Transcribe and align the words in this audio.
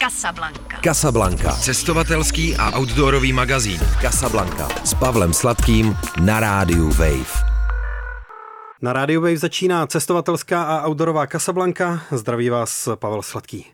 Casablanca. 0.00 0.80
Casablanca. 0.80 1.52
Cestovatelský 1.52 2.56
a 2.56 2.78
outdoorový 2.78 3.32
magazín. 3.32 3.80
Casablanca. 4.00 4.68
S 4.84 4.94
Pavlem 4.94 5.32
Sladkým 5.32 5.96
na 6.24 6.40
rádiu 6.40 6.88
Wave. 6.88 7.44
Na 8.82 8.92
rádiu 8.92 9.20
Wave 9.20 9.36
začíná 9.36 9.86
cestovatelská 9.86 10.62
a 10.62 10.88
outdoorová 10.88 11.26
Casablanca. 11.26 12.02
Zdraví 12.10 12.50
vás 12.50 12.88
Pavel 12.94 13.22
Sladký. 13.22 13.66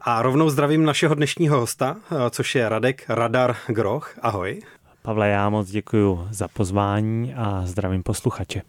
A 0.00 0.22
rovnou 0.22 0.50
zdravím 0.50 0.84
našeho 0.84 1.14
dnešního 1.14 1.60
hosta, 1.60 1.96
což 2.30 2.54
je 2.54 2.68
Radek 2.68 3.04
Radar 3.08 3.56
Groch. 3.66 4.14
Ahoj. 4.22 4.60
Pavle, 5.02 5.28
já 5.28 5.48
moc 5.48 5.70
děkuji 5.70 6.28
za 6.30 6.48
pozvání 6.48 7.34
a 7.34 7.62
zdravím 7.64 8.02
posluchače. 8.02 8.62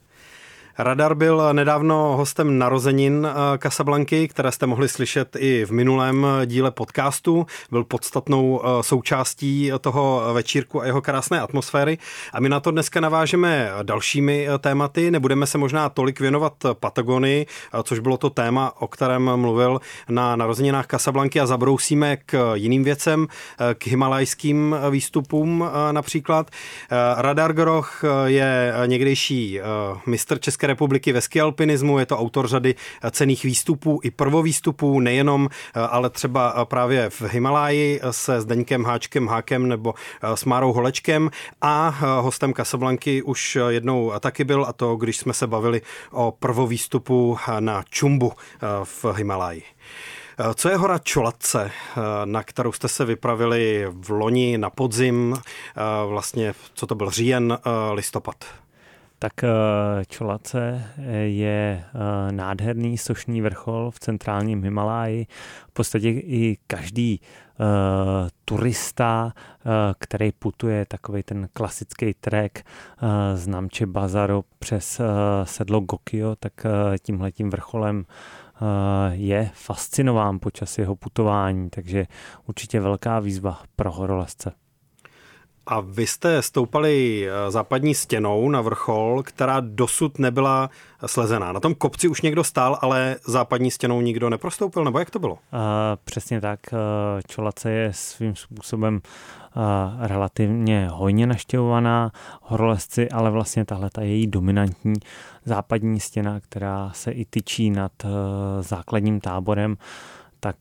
Radar 0.82 1.16
byl 1.16 1.54
nedávno 1.54 2.18
hostem 2.18 2.57
narozenin 2.57 3.28
eh, 3.29 3.57
Casablanky, 3.57 4.28
které 4.28 4.52
jste 4.52 4.66
mohli 4.66 4.89
slyšet 4.89 5.36
i 5.39 5.66
v 5.66 5.71
minulém 5.71 6.28
díle 6.46 6.71
podcastu. 6.71 7.46
Byl 7.71 7.84
podstatnou 7.84 8.61
eh, 8.64 8.84
součástí 8.84 9.71
toho 9.82 10.34
večírku 10.34 10.82
a 10.82 10.86
jeho 10.86 11.01
krásné 11.01 11.42
atmosféry. 11.42 11.97
A 12.34 12.39
my 12.39 12.50
na 12.50 12.60
to 12.60 12.71
dneska 12.71 13.00
navážeme 13.00 13.70
dalšími 13.84 14.47
eh, 14.47 14.57
tématy. 14.57 15.11
Nebudeme 15.11 15.47
se 15.47 15.57
možná 15.57 15.89
tolik 15.89 16.20
věnovat 16.20 16.54
Patagonii, 16.73 17.46
což 17.84 18.00
bylo 18.00 18.18
to 18.18 18.29
téma, 18.29 18.82
o 18.82 18.87
kterém 18.87 19.36
mluvil 19.36 19.79
na 20.09 20.36
narozeninách 20.36 20.87
Casablanky 20.87 21.39
a 21.39 21.46
zabrousíme 21.46 22.18
k 22.18 22.54
jiným 22.54 22.84
věcem, 22.84 23.28
k 23.73 23.87
himalajským 23.87 24.75
výstupům 24.89 25.70
například. 25.92 26.51
Radar 27.18 27.54
Groch 27.54 28.04
je 28.25 28.73
někdejší 28.86 29.59
mistr 30.06 30.39
České 30.39 30.68
republiky 30.69 31.11
ve 31.11 31.21
skialpinismu, 31.21 32.00
je 32.00 32.05
to 32.05 32.17
autor 32.17 32.47
řady 32.47 32.75
cených 33.11 33.44
výstupů 33.44 34.00
i 34.03 34.11
prvovýstupů, 34.11 35.00
nejenom, 35.00 35.50
ale 35.89 36.09
třeba 36.09 36.66
právě 36.66 37.09
v 37.09 37.22
Himaláji 37.22 38.02
se 38.11 38.42
Zdeňkem 38.42 38.83
Háčkem 38.83 39.28
Hákem 39.28 39.67
nebo 39.67 39.94
s 40.22 40.45
Márou 40.45 40.73
Holečkem 40.73 41.31
a 41.62 41.90
hostem 42.20 42.53
Casablanky 42.53 43.22
už 43.23 43.58
jednou 43.67 44.14
taky 44.20 44.44
byl 44.44 44.66
a 44.67 44.73
to, 44.73 44.95
když 44.95 45.17
jsme 45.17 45.34
se 45.34 45.47
bavili 45.47 45.81
o 46.12 46.31
prvovýstupu 46.40 47.38
na 47.59 47.84
Čumbu 47.90 48.34
v 48.84 49.06
Himaláji. 49.16 49.64
Co 50.56 50.70
je 50.70 50.78
hora 50.78 50.97
Čolatce, 50.97 51.72
na 52.25 52.44
kterou 52.44 52.72
jste 52.72 52.88
se 52.88 53.06
vypravili 53.06 53.88
v 53.90 54.09
loni 54.09 54.58
na 54.58 54.70
podzim, 54.70 55.36
vlastně, 56.08 56.53
co 56.73 56.88
to 56.88 56.95
byl 56.95 57.09
říjen, 57.09 57.58
listopad? 57.92 58.45
Tak 59.20 59.44
eh, 59.44 59.50
Čolace 60.08 60.86
eh, 60.98 61.12
je 61.17 61.84
eh, 61.84 62.31
nádherný 62.31 62.98
sošný 62.98 63.42
vrchol 63.42 63.92
v 63.92 64.00
centrálním 64.00 64.64
Himaláji. 64.64 65.28
V 65.70 65.72
podstatě 65.72 66.09
i 66.09 66.58
každý 66.67 67.22
turista, 68.45 69.34
který 70.00 70.31
putuje 70.31 70.86
takový 70.86 71.23
ten 71.23 71.50
klasický 71.53 72.14
trek 72.14 72.66
z 73.34 73.47
Namče 73.47 73.86
Bazaro 73.86 74.44
přes 74.59 75.02
sedlo 75.44 75.80
Gokio, 75.80 76.36
tak 76.36 76.53
tímhletím 77.02 77.50
vrcholem 77.50 78.06
je 79.12 79.52
fascinován 79.53 80.40
počas 80.40 80.78
jeho 80.78 80.95
putování, 80.95 81.70
takže 81.70 82.06
určitě 82.47 82.80
velká 82.80 83.20
výzva 83.20 83.62
pro 83.75 83.92
horolezce. 83.92 84.52
A 85.72 85.80
vy 85.80 86.08
jste 86.08 86.42
stoupali 86.42 87.25
eh, 87.28 87.52
západní 87.52 87.95
stěnou 87.95 88.50
na 88.50 88.62
vrchol, 88.62 89.23
která 89.23 89.59
dosud 89.59 90.20
nebyla 90.20 90.70
slezená. 91.06 91.52
Na 91.52 91.59
tom 91.59 91.75
kopci 91.75 92.08
už 92.08 92.22
někdo 92.22 92.44
stál, 92.44 92.78
ale 92.81 93.16
západní 93.25 93.72
stěnou 93.72 94.02
nikdo 94.02 94.30
neprostoupil, 94.30 94.84
nebo 94.84 95.00
jak 95.00 95.09
to 95.09 95.20
bylo? 95.20 95.34
Uh, 95.34 95.40
přesně 96.03 96.42
tak. 96.42 96.59
Eh, 96.73 96.78
Čolace 97.28 97.72
je 97.72 97.94
svým 97.94 98.36
způsobem 98.36 98.95
uh, 99.56 99.62
relativně 100.08 100.88
hojně 100.92 101.28
naštěvovaná 101.28 102.12
horolezci, 102.42 103.09
ale 103.09 103.31
vlastně 103.31 103.66
tahle 103.66 103.90
ta 103.90 104.02
její 104.02 104.28
dominantní 104.28 104.94
západní 105.46 106.00
stěna, 106.00 106.40
která 106.40 106.91
se 106.94 107.12
i 107.12 107.25
tyčí 107.25 107.69
nad 107.69 107.91
uh, 108.03 108.09
základním 108.62 109.22
táborem, 109.22 109.78
tak 110.40 110.56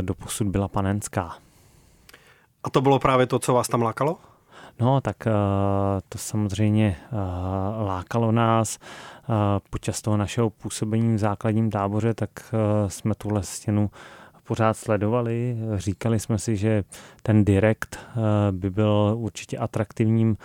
doposud 0.00 0.46
byla 0.46 0.68
panenská. 0.68 1.36
A 2.64 2.70
to 2.70 2.80
bylo 2.80 2.98
právě 2.98 3.26
to, 3.26 3.38
co 3.38 3.54
vás 3.54 3.68
tam 3.68 3.82
lákalo? 3.82 4.16
No, 4.80 5.00
tak 5.00 5.16
uh, 5.26 5.32
to 6.08 6.18
samozřejmě 6.18 6.96
uh, 7.12 7.18
lákalo 7.86 8.32
nás. 8.32 8.78
Uh, 9.28 9.34
počas 9.70 10.02
toho 10.02 10.16
našeho 10.16 10.50
působení 10.50 11.14
v 11.14 11.18
základním 11.18 11.70
táboře, 11.70 12.14
tak 12.14 12.30
jsme 12.86 13.14
tuhle 13.14 13.42
stěnu 13.42 13.90
pořád 14.46 14.76
sledovali. 14.76 15.56
Říkali 15.76 16.20
jsme 16.20 16.38
si, 16.38 16.56
že 16.56 16.84
ten 17.22 17.44
direkt 17.44 17.98
by 18.50 18.70
byl 18.70 19.14
určitě 19.16 19.58
atraktivním 19.58 20.36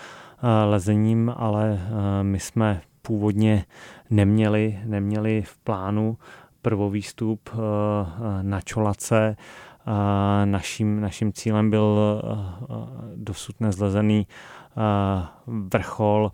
lezením, 0.65 1.33
ale 1.37 1.79
my 2.21 2.39
jsme 2.39 2.81
původně 3.01 3.65
neměli, 4.09 4.79
neměli 4.85 5.41
v 5.41 5.57
plánu 5.57 6.17
prvovýstup 6.61 7.49
na 8.41 8.61
čolace 8.61 9.35
Naším, 10.45 11.01
naším 11.01 11.33
cílem 11.33 11.69
byl 11.69 11.99
eh, 11.99 12.37
eh, 12.61 12.75
dosud 13.15 13.59
nezlezený 13.59 14.27
eh, 14.27 15.25
vrchol 15.47 16.31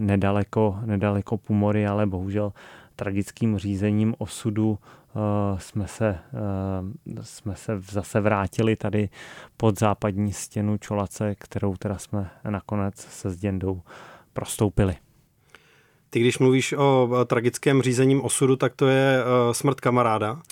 nedaleko, 0.00 0.78
nedaleko 0.84 1.36
Pumory, 1.36 1.86
ale 1.86 2.06
bohužel 2.06 2.52
tragickým 2.96 3.58
řízením 3.58 4.14
osudu 4.18 4.78
jsme 5.58 5.88
se, 5.88 6.18
jsme 7.22 7.56
se 7.56 7.80
zase 7.90 8.20
vrátili 8.20 8.76
tady 8.76 9.08
pod 9.56 9.78
západní 9.78 10.32
stěnu 10.32 10.76
Čolace, 10.76 11.34
kterou 11.34 11.76
teda 11.76 11.98
jsme 11.98 12.30
nakonec 12.50 12.96
se 12.96 13.30
Zděndou 13.30 13.82
prostoupili. 14.32 14.96
Ty 16.10 16.20
když 16.20 16.38
mluvíš 16.38 16.72
o 16.72 17.08
tragickém 17.26 17.82
řízením 17.82 18.24
osudu, 18.24 18.56
tak 18.56 18.74
to 18.76 18.86
je 18.86 19.18
smrt 19.52 19.80
kamaráda. 19.80 20.42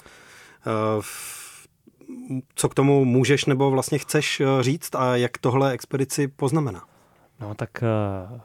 Co 2.54 2.68
k 2.68 2.74
tomu 2.74 3.04
můžeš 3.04 3.44
nebo 3.44 3.70
vlastně 3.70 3.98
chceš 3.98 4.40
eh, 4.40 4.62
říct 4.62 4.94
a 4.94 5.16
jak 5.16 5.38
tohle 5.38 5.72
expedici 5.72 6.28
poznamená? 6.28 6.84
No 7.40 7.54
tak 7.54 7.82
eh, 7.82 8.40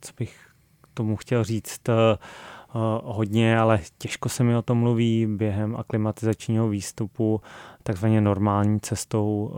co 0.00 0.12
bych 0.18 0.46
k 0.80 0.88
tomu 0.94 1.16
chtěl 1.16 1.44
říct, 1.44 1.88
eh, 1.88 1.92
hodně, 3.02 3.58
ale 3.58 3.80
těžko 3.98 4.28
se 4.28 4.44
mi 4.44 4.56
o 4.56 4.62
tom 4.62 4.78
mluví 4.78 5.26
během 5.26 5.76
aklimatizačního 5.76 6.68
výstupu 6.68 7.40
takzvaně 7.82 8.20
normální 8.20 8.80
cestou 8.80 9.54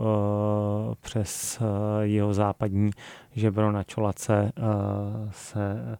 přes 1.01 1.61
jeho 2.01 2.33
západní 2.33 2.91
žebro 3.35 3.71
na 3.71 3.83
čolace 3.83 4.51
se, 5.31 5.97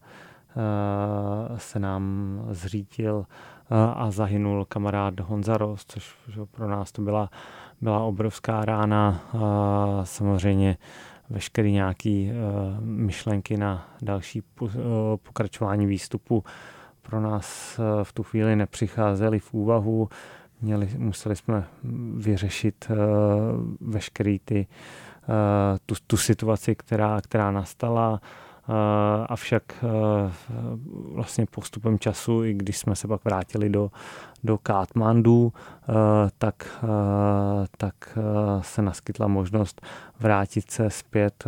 se 1.58 1.80
nám 1.80 2.40
zřítil 2.52 3.26
a 3.96 4.12
zahynul 4.12 4.66
kamarád 4.66 5.20
Honza 5.20 5.58
Ross, 5.58 5.86
což 5.88 6.16
pro 6.52 6.68
nás 6.68 6.92
to 6.92 7.02
byla, 7.02 7.30
byla 7.82 8.04
obrovská 8.04 8.66
rána. 8.66 9.22
Samozřejmě 10.04 10.78
veškeré 11.30 11.72
nějaké 11.72 12.34
myšlenky 12.80 13.58
na 13.58 13.88
další 14.02 14.44
pokračování 15.24 15.86
výstupu 15.86 16.44
pro 17.02 17.22
nás 17.22 17.80
v 18.04 18.14
tu 18.14 18.24
chvíli 18.24 18.56
nepřicházely 18.56 19.40
v 19.40 19.54
úvahu. 19.54 20.10
Měli, 20.62 20.90
museli 20.98 21.36
jsme 21.36 21.64
vyřešit 22.16 22.92
veškeré 23.82 24.38
ty, 24.46 24.68
tu, 25.86 25.96
tu 26.08 26.18
situaci, 26.18 26.76
která, 26.76 27.22
která 27.22 27.52
nastala 27.52 28.22
avšak 29.26 29.64
eh, 29.84 30.32
vlastně 31.14 31.46
postupem 31.46 32.00
času, 32.00 32.44
i 32.44 32.54
když 32.54 32.78
jsme 32.78 32.96
se 32.96 33.08
pak 33.08 33.26
vrátili 33.26 33.70
do, 33.70 33.92
do 34.44 34.58
Katmandu, 34.58 35.54
eh, 35.56 35.94
tak, 36.38 36.84
tak 37.78 38.18
se 38.62 38.82
naskytla 38.82 39.28
možnost 39.28 39.82
vrátit 40.20 40.72
se 40.72 40.90
zpět, 40.90 41.44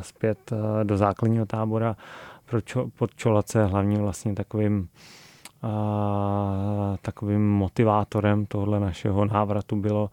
zpět 0.00 0.52
do 0.82 0.96
základního 0.96 1.46
tábora 1.46 1.96
pro 2.44 2.60
čo, 2.60 2.88
pod 2.98 3.14
Čolace, 3.14 3.64
hlavně 3.64 3.98
vlastně 3.98 4.34
takovým 4.34 4.88
takovým 7.02 7.48
motivátorem 7.48 8.46
tohle 8.46 8.80
našeho 8.80 9.24
návratu 9.24 9.76
bylo, 9.76 10.10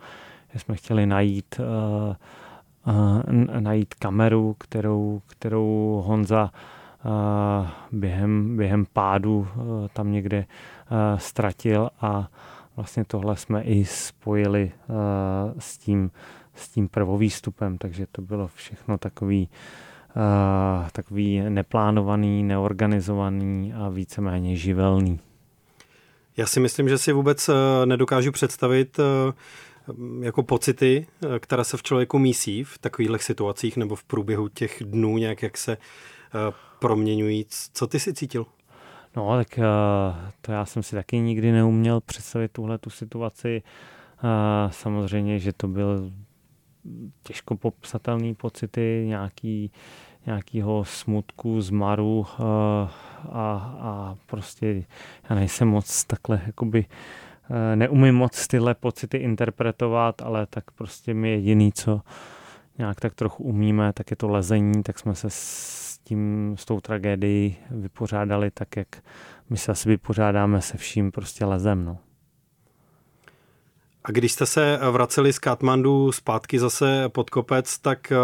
že 0.53 0.59
jsme 0.59 0.75
chtěli 0.75 1.05
najít 1.05 1.59
najít 3.59 3.93
kameru, 3.93 4.55
kterou, 4.59 5.21
kterou 5.27 6.01
Honza 6.05 6.51
během, 7.91 8.57
během 8.57 8.85
pádu 8.93 9.47
tam 9.93 10.11
někde 10.11 10.45
ztratil 11.17 11.89
a 12.01 12.27
vlastně 12.75 13.05
tohle 13.05 13.35
jsme 13.35 13.61
i 13.61 13.85
spojili 13.85 14.71
s 15.59 15.77
tím, 15.77 16.11
s 16.55 16.69
tím 16.69 16.89
prvovýstupem, 16.89 17.77
takže 17.77 18.07
to 18.11 18.21
bylo 18.21 18.47
všechno 18.47 18.97
takový, 18.97 19.49
takový 20.91 21.41
neplánovaný, 21.49 22.43
neorganizovaný 22.43 23.73
a 23.73 23.89
víceméně 23.89 24.55
živelný. 24.55 25.19
Já 26.37 26.45
si 26.45 26.59
myslím, 26.59 26.89
že 26.89 26.97
si 26.97 27.13
vůbec 27.13 27.49
nedokážu 27.85 28.31
představit 28.31 28.99
jako 30.21 30.43
pocity, 30.43 31.07
které 31.39 31.63
se 31.63 31.77
v 31.77 31.83
člověku 31.83 32.19
mísí 32.19 32.63
v 32.63 32.77
takovýchhle 32.77 33.19
situacích 33.19 33.77
nebo 33.77 33.95
v 33.95 34.03
průběhu 34.03 34.47
těch 34.47 34.83
dnů 34.85 35.17
nějak, 35.17 35.43
jak 35.43 35.57
se 35.57 35.77
proměňují. 36.79 37.45
Co 37.73 37.87
ty 37.87 37.99
si 37.99 38.13
cítil? 38.13 38.45
No, 39.15 39.37
tak 39.37 39.59
to 40.41 40.51
já 40.51 40.65
jsem 40.65 40.83
si 40.83 40.95
taky 40.95 41.19
nikdy 41.19 41.51
neuměl 41.51 42.01
představit 42.01 42.51
tuhle 42.51 42.77
tu 42.77 42.89
situaci. 42.89 43.61
Samozřejmě, 44.69 45.39
že 45.39 45.53
to 45.53 45.67
byl 45.67 46.11
těžko 47.23 47.57
popsatelný 47.57 48.35
pocity, 48.35 49.03
nějaký, 49.07 49.71
nějakýho 50.25 50.85
smutku, 50.85 51.61
zmaru 51.61 52.25
a, 52.39 53.75
a 53.79 54.15
prostě 54.25 54.85
já 55.29 55.35
nejsem 55.35 55.67
moc 55.67 56.03
takhle 56.03 56.41
jakoby 56.45 56.85
neumím 57.75 58.15
moc 58.15 58.47
tyhle 58.47 58.75
pocity 58.75 59.17
interpretovat, 59.17 60.21
ale 60.21 60.45
tak 60.45 60.71
prostě 60.71 61.13
mi 61.13 61.29
jediný, 61.29 61.71
co 61.71 62.01
nějak 62.77 63.01
tak 63.01 63.15
trochu 63.15 63.43
umíme, 63.43 63.93
tak 63.93 64.11
je 64.11 64.17
to 64.17 64.27
lezení, 64.27 64.83
tak 64.83 64.99
jsme 64.99 65.15
se 65.15 65.27
s 65.29 65.99
tím, 66.03 66.55
s 66.59 66.65
tou 66.65 66.79
tragédií 66.79 67.57
vypořádali 67.71 68.51
tak, 68.51 68.77
jak 68.77 68.87
my 69.49 69.57
se 69.57 69.71
asi 69.71 69.89
vypořádáme 69.89 70.61
se 70.61 70.77
vším 70.77 71.11
prostě 71.11 71.45
lezem, 71.45 71.85
no. 71.85 71.97
A 74.03 74.11
když 74.11 74.31
jste 74.31 74.45
se 74.45 74.79
vraceli 74.91 75.33
z 75.33 75.39
Katmandu 75.39 76.11
zpátky 76.11 76.59
zase 76.59 77.09
pod 77.09 77.29
kopec, 77.29 77.79
tak 77.79 78.11
eh, 78.11 78.17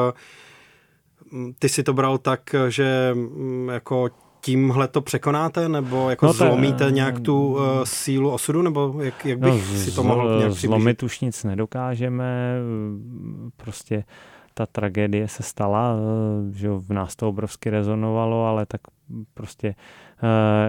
ty 1.59 1.69
si 1.69 1.83
to 1.83 1.93
bral 1.93 2.17
tak, 2.17 2.55
že 2.69 3.11
mm, 3.13 3.69
jako 3.69 4.09
tímhle 4.41 4.88
to 4.88 5.01
překonáte, 5.01 5.69
nebo 5.69 6.09
jako 6.09 6.25
no, 6.25 6.33
zlomíte 6.33 6.88
eh, 6.88 6.91
nějak 6.91 7.19
tu 7.19 7.47
uh, 7.47 7.62
sílu 7.83 8.31
osudu, 8.31 8.62
nebo 8.62 8.95
jak, 9.01 9.25
jak 9.25 9.39
bych 9.39 9.71
no, 9.71 9.77
si 9.77 9.91
to 9.91 10.03
mohl 10.03 10.27
nějak 10.38 10.51
přiblížit? 10.51 10.69
Zlomit 10.69 11.03
už 11.03 11.19
nic 11.19 11.44
nedokážeme, 11.44 12.56
prostě 13.57 14.03
ta 14.53 14.65
tragédie 14.65 15.27
se 15.27 15.44
stala, 15.44 15.95
že 16.51 16.69
v 16.69 16.94
nás 16.94 17.15
to 17.15 17.30
obrovsky 17.30 17.69
rezonovalo, 17.69 18.45
ale 18.45 18.65
tak 18.65 18.81
prostě, 19.33 19.75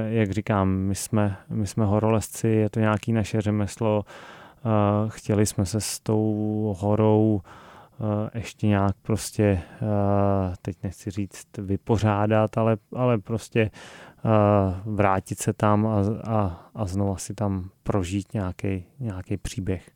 jak 0.08 0.30
říkám, 0.30 0.68
my 0.68 0.94
jsme, 0.94 1.36
my 1.48 1.66
jsme 1.66 1.84
horolezci, 1.84 2.48
je 2.48 2.70
to 2.70 2.80
nějaký 2.80 3.12
naše 3.12 3.40
řemeslo, 3.40 4.04
chtěli 5.08 5.46
jsme 5.46 5.66
se 5.66 5.80
s 5.80 6.00
tou 6.00 6.76
horou 6.78 7.40
ještě 8.34 8.66
nějak 8.66 8.96
prostě, 9.02 9.62
teď 10.62 10.76
nechci 10.82 11.10
říct 11.10 11.46
vypořádat, 11.58 12.58
ale, 12.58 12.76
ale 12.96 13.18
prostě 13.18 13.70
vrátit 14.84 15.38
se 15.38 15.52
tam 15.52 15.86
a, 15.86 16.00
a, 16.24 16.70
a 16.74 16.86
znova 16.86 17.16
si 17.16 17.34
tam 17.34 17.70
prožít 17.82 18.34
nějaký, 18.34 18.84
nějaký 19.00 19.36
příběh. 19.36 19.90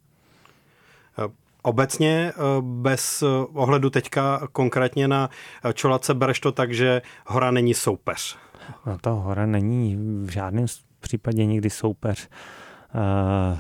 Obecně 1.63 2.33
bez 2.61 3.23
ohledu 3.53 3.91
teďka 3.91 4.49
konkrétně 4.53 5.09
na 5.09 5.31
Čolace 5.75 6.15
bereš 6.15 6.41
to 6.41 6.53
tak, 6.53 6.75
že 6.75 7.03
hora 7.27 7.51
není 7.51 7.75
soupeř. 7.75 8.39
No 8.87 8.99
to 8.99 9.15
hora 9.15 9.47
není 9.47 9.97
v 9.97 10.29
žádném 10.29 10.67
případě 11.01 11.45
nikdy 11.47 11.71
soupeř. 11.71 12.29
Uh, 12.29 12.64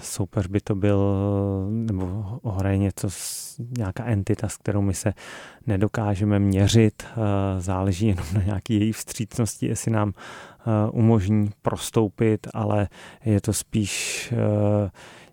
soupeř 0.00 0.46
by 0.46 0.60
to 0.60 0.74
byl, 0.74 0.98
nebo 1.70 2.24
hora 2.42 2.70
je 2.70 2.78
něco, 2.78 3.08
nějaká 3.78 4.04
entita, 4.04 4.48
s 4.48 4.56
kterou 4.56 4.80
my 4.80 4.94
se 4.94 5.14
nedokážeme 5.66 6.38
měřit. 6.38 7.02
Uh, 7.16 7.24
záleží 7.60 8.06
jenom 8.06 8.26
na 8.34 8.42
nějaké 8.42 8.74
její 8.74 8.92
vstřícnosti, 8.92 9.66
jestli 9.66 9.90
nám 9.90 10.08
uh, 10.08 10.98
umožní 10.98 11.50
prostoupit, 11.62 12.46
ale 12.54 12.88
je 13.24 13.40
to 13.40 13.52
spíš 13.52 14.32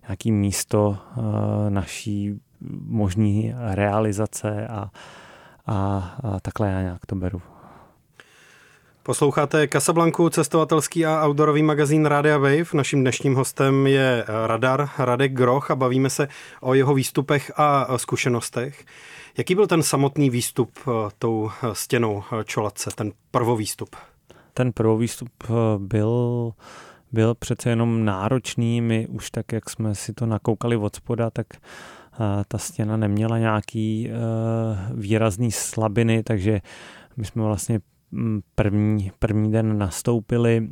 nějaký 0.08 0.32
místo 0.32 0.98
naší 1.68 2.40
možný 2.86 3.54
realizace 3.56 4.66
a, 4.66 4.90
a, 5.66 6.14
a 6.22 6.40
takhle 6.40 6.68
já 6.68 6.82
nějak 6.82 7.06
to 7.06 7.16
beru. 7.16 7.42
Posloucháte 9.04 9.68
Casablanku, 9.68 10.28
cestovatelský 10.28 11.06
a 11.06 11.26
outdoorový 11.26 11.62
magazín 11.62 12.06
Radia 12.06 12.38
Wave. 12.38 12.64
Naším 12.74 13.00
dnešním 13.00 13.34
hostem 13.34 13.86
je 13.86 14.24
radar 14.46 14.88
Radek 14.98 15.32
Groch 15.32 15.70
a 15.70 15.76
bavíme 15.76 16.10
se 16.10 16.28
o 16.60 16.74
jeho 16.74 16.94
výstupech 16.94 17.52
a 17.56 17.98
zkušenostech. 17.98 18.84
Jaký 19.38 19.54
byl 19.54 19.66
ten 19.66 19.82
samotný 19.82 20.30
výstup 20.30 20.70
eh, 20.78 20.90
tou 21.18 21.50
eh, 21.50 21.68
stěnou 21.72 22.22
eh, 22.32 22.44
Čolace, 22.44 22.90
ten 22.94 23.12
prvovýstup? 23.30 23.96
Ten 24.54 24.72
prvovýstup 24.72 25.30
byl, 25.78 26.52
byl 27.12 27.34
přece 27.34 27.70
jenom 27.70 28.04
náročný. 28.04 28.80
My 28.80 29.06
už 29.06 29.30
tak, 29.30 29.52
jak 29.52 29.70
jsme 29.70 29.94
si 29.94 30.12
to 30.12 30.26
nakoukali 30.26 30.76
od 30.76 30.96
spoda, 30.96 31.30
tak 31.30 31.46
ta 32.48 32.58
stěna 32.58 32.96
neměla 32.96 33.38
nějaký 33.38 34.10
výrazný 34.94 35.52
slabiny, 35.52 36.22
takže 36.22 36.60
my 37.16 37.24
jsme 37.24 37.42
vlastně 37.42 37.80
první, 38.54 39.12
první 39.18 39.52
den 39.52 39.78
nastoupili 39.78 40.68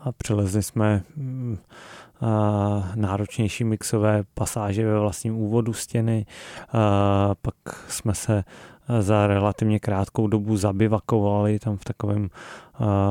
a 0.00 0.12
přelezli 0.12 0.62
jsme 0.62 1.02
mm, 1.16 1.58
náročnější 2.94 3.64
mixové 3.64 4.22
pasáže 4.34 4.86
ve 4.86 4.98
vlastním 4.98 5.36
úvodu 5.36 5.72
stěny. 5.72 6.26
Pak 7.42 7.54
jsme 7.88 8.14
se 8.14 8.44
za 9.00 9.26
relativně 9.26 9.80
krátkou 9.80 10.26
dobu 10.26 10.56
zabivakovali 10.56 11.58
tam 11.58 11.76
v 11.76 11.84
takovém 11.84 12.30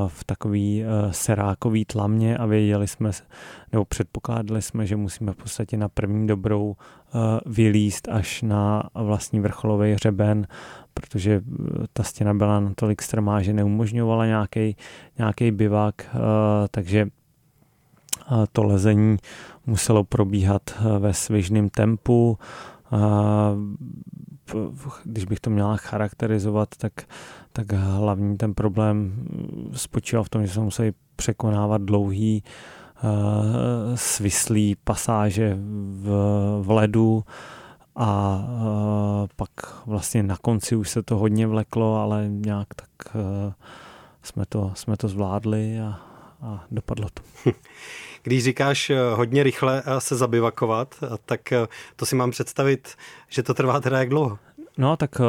v 0.07 0.23
takový 0.23 0.83
serákový 1.11 1.85
tlamě 1.85 2.37
a 2.37 2.45
věděli 2.45 2.87
jsme, 2.87 3.11
nebo 3.71 3.85
předpokládali 3.85 4.61
jsme, 4.61 4.85
že 4.85 4.95
musíme 4.95 5.31
v 5.31 5.35
podstatě 5.35 5.77
na 5.77 5.89
první 5.89 6.27
dobrou 6.27 6.75
vylíst 7.45 8.07
až 8.07 8.41
na 8.41 8.83
vlastní 8.95 9.39
vrcholový 9.39 9.93
hřeben, 9.93 10.47
protože 10.93 11.41
ta 11.93 12.03
stěna 12.03 12.33
byla 12.33 12.59
natolik 12.59 13.01
strmá, 13.01 13.41
že 13.41 13.53
neumožňovala 13.53 14.25
nějaký, 14.25 14.75
nějaký 15.17 15.51
bivak, 15.51 16.15
takže 16.71 17.07
to 18.51 18.63
lezení 18.63 19.17
muselo 19.65 20.03
probíhat 20.03 20.61
ve 20.99 21.13
svižném 21.13 21.69
tempu, 21.69 22.37
když 25.03 25.25
bych 25.25 25.39
to 25.39 25.49
měla 25.49 25.77
charakterizovat, 25.77 26.69
tak, 26.77 26.93
tak 27.53 27.71
hlavní 27.73 28.37
ten 28.37 28.53
problém 28.53 29.25
spočíval 29.73 30.23
v 30.23 30.29
tom, 30.29 30.45
že 30.45 30.53
jsme 30.53 30.63
museli 30.63 30.93
překonávat 31.15 31.81
dlouhý 31.81 32.43
uh, 33.03 33.09
svislý 33.95 34.75
pasáže 34.83 35.57
v, 36.01 36.09
v 36.61 36.71
ledu 36.71 37.23
a 37.95 38.39
uh, 38.43 39.27
pak 39.35 39.49
vlastně 39.85 40.23
na 40.23 40.37
konci 40.37 40.75
už 40.75 40.89
se 40.89 41.03
to 41.03 41.17
hodně 41.17 41.47
vleklo, 41.47 41.95
ale 41.95 42.25
nějak 42.29 42.67
tak 42.75 43.15
uh, 43.15 43.53
jsme, 44.23 44.45
to, 44.49 44.71
jsme 44.75 44.97
to 44.97 45.07
zvládli 45.07 45.79
a, 45.79 45.99
a 46.41 46.63
dopadlo 46.71 47.07
to. 47.13 47.51
Když 48.23 48.43
říkáš 48.43 48.89
eh, 48.89 48.97
hodně 49.13 49.43
rychle 49.43 49.83
eh, 49.85 50.01
se 50.01 50.15
zabivakovat, 50.15 50.95
eh, 51.03 51.07
tak 51.25 51.53
to 51.95 52.05
si 52.05 52.15
mám 52.15 52.31
představit, 52.31 52.95
že 53.29 53.43
to 53.43 53.53
trvá 53.53 53.79
teda 53.79 53.99
jak 53.99 54.09
dlouho? 54.09 54.37
No 54.77 54.97
tak 54.97 55.21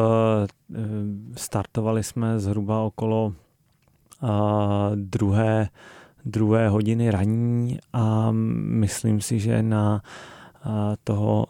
startovali 1.37 2.03
jsme 2.03 2.39
zhruba 2.39 2.81
okolo 2.81 3.33
druhé, 4.95 5.69
druhé 6.25 6.69
hodiny 6.69 7.11
raní 7.11 7.79
a 7.93 8.29
myslím 8.31 9.21
si, 9.21 9.39
že 9.39 9.63
na 9.63 10.03
toho 11.05 11.47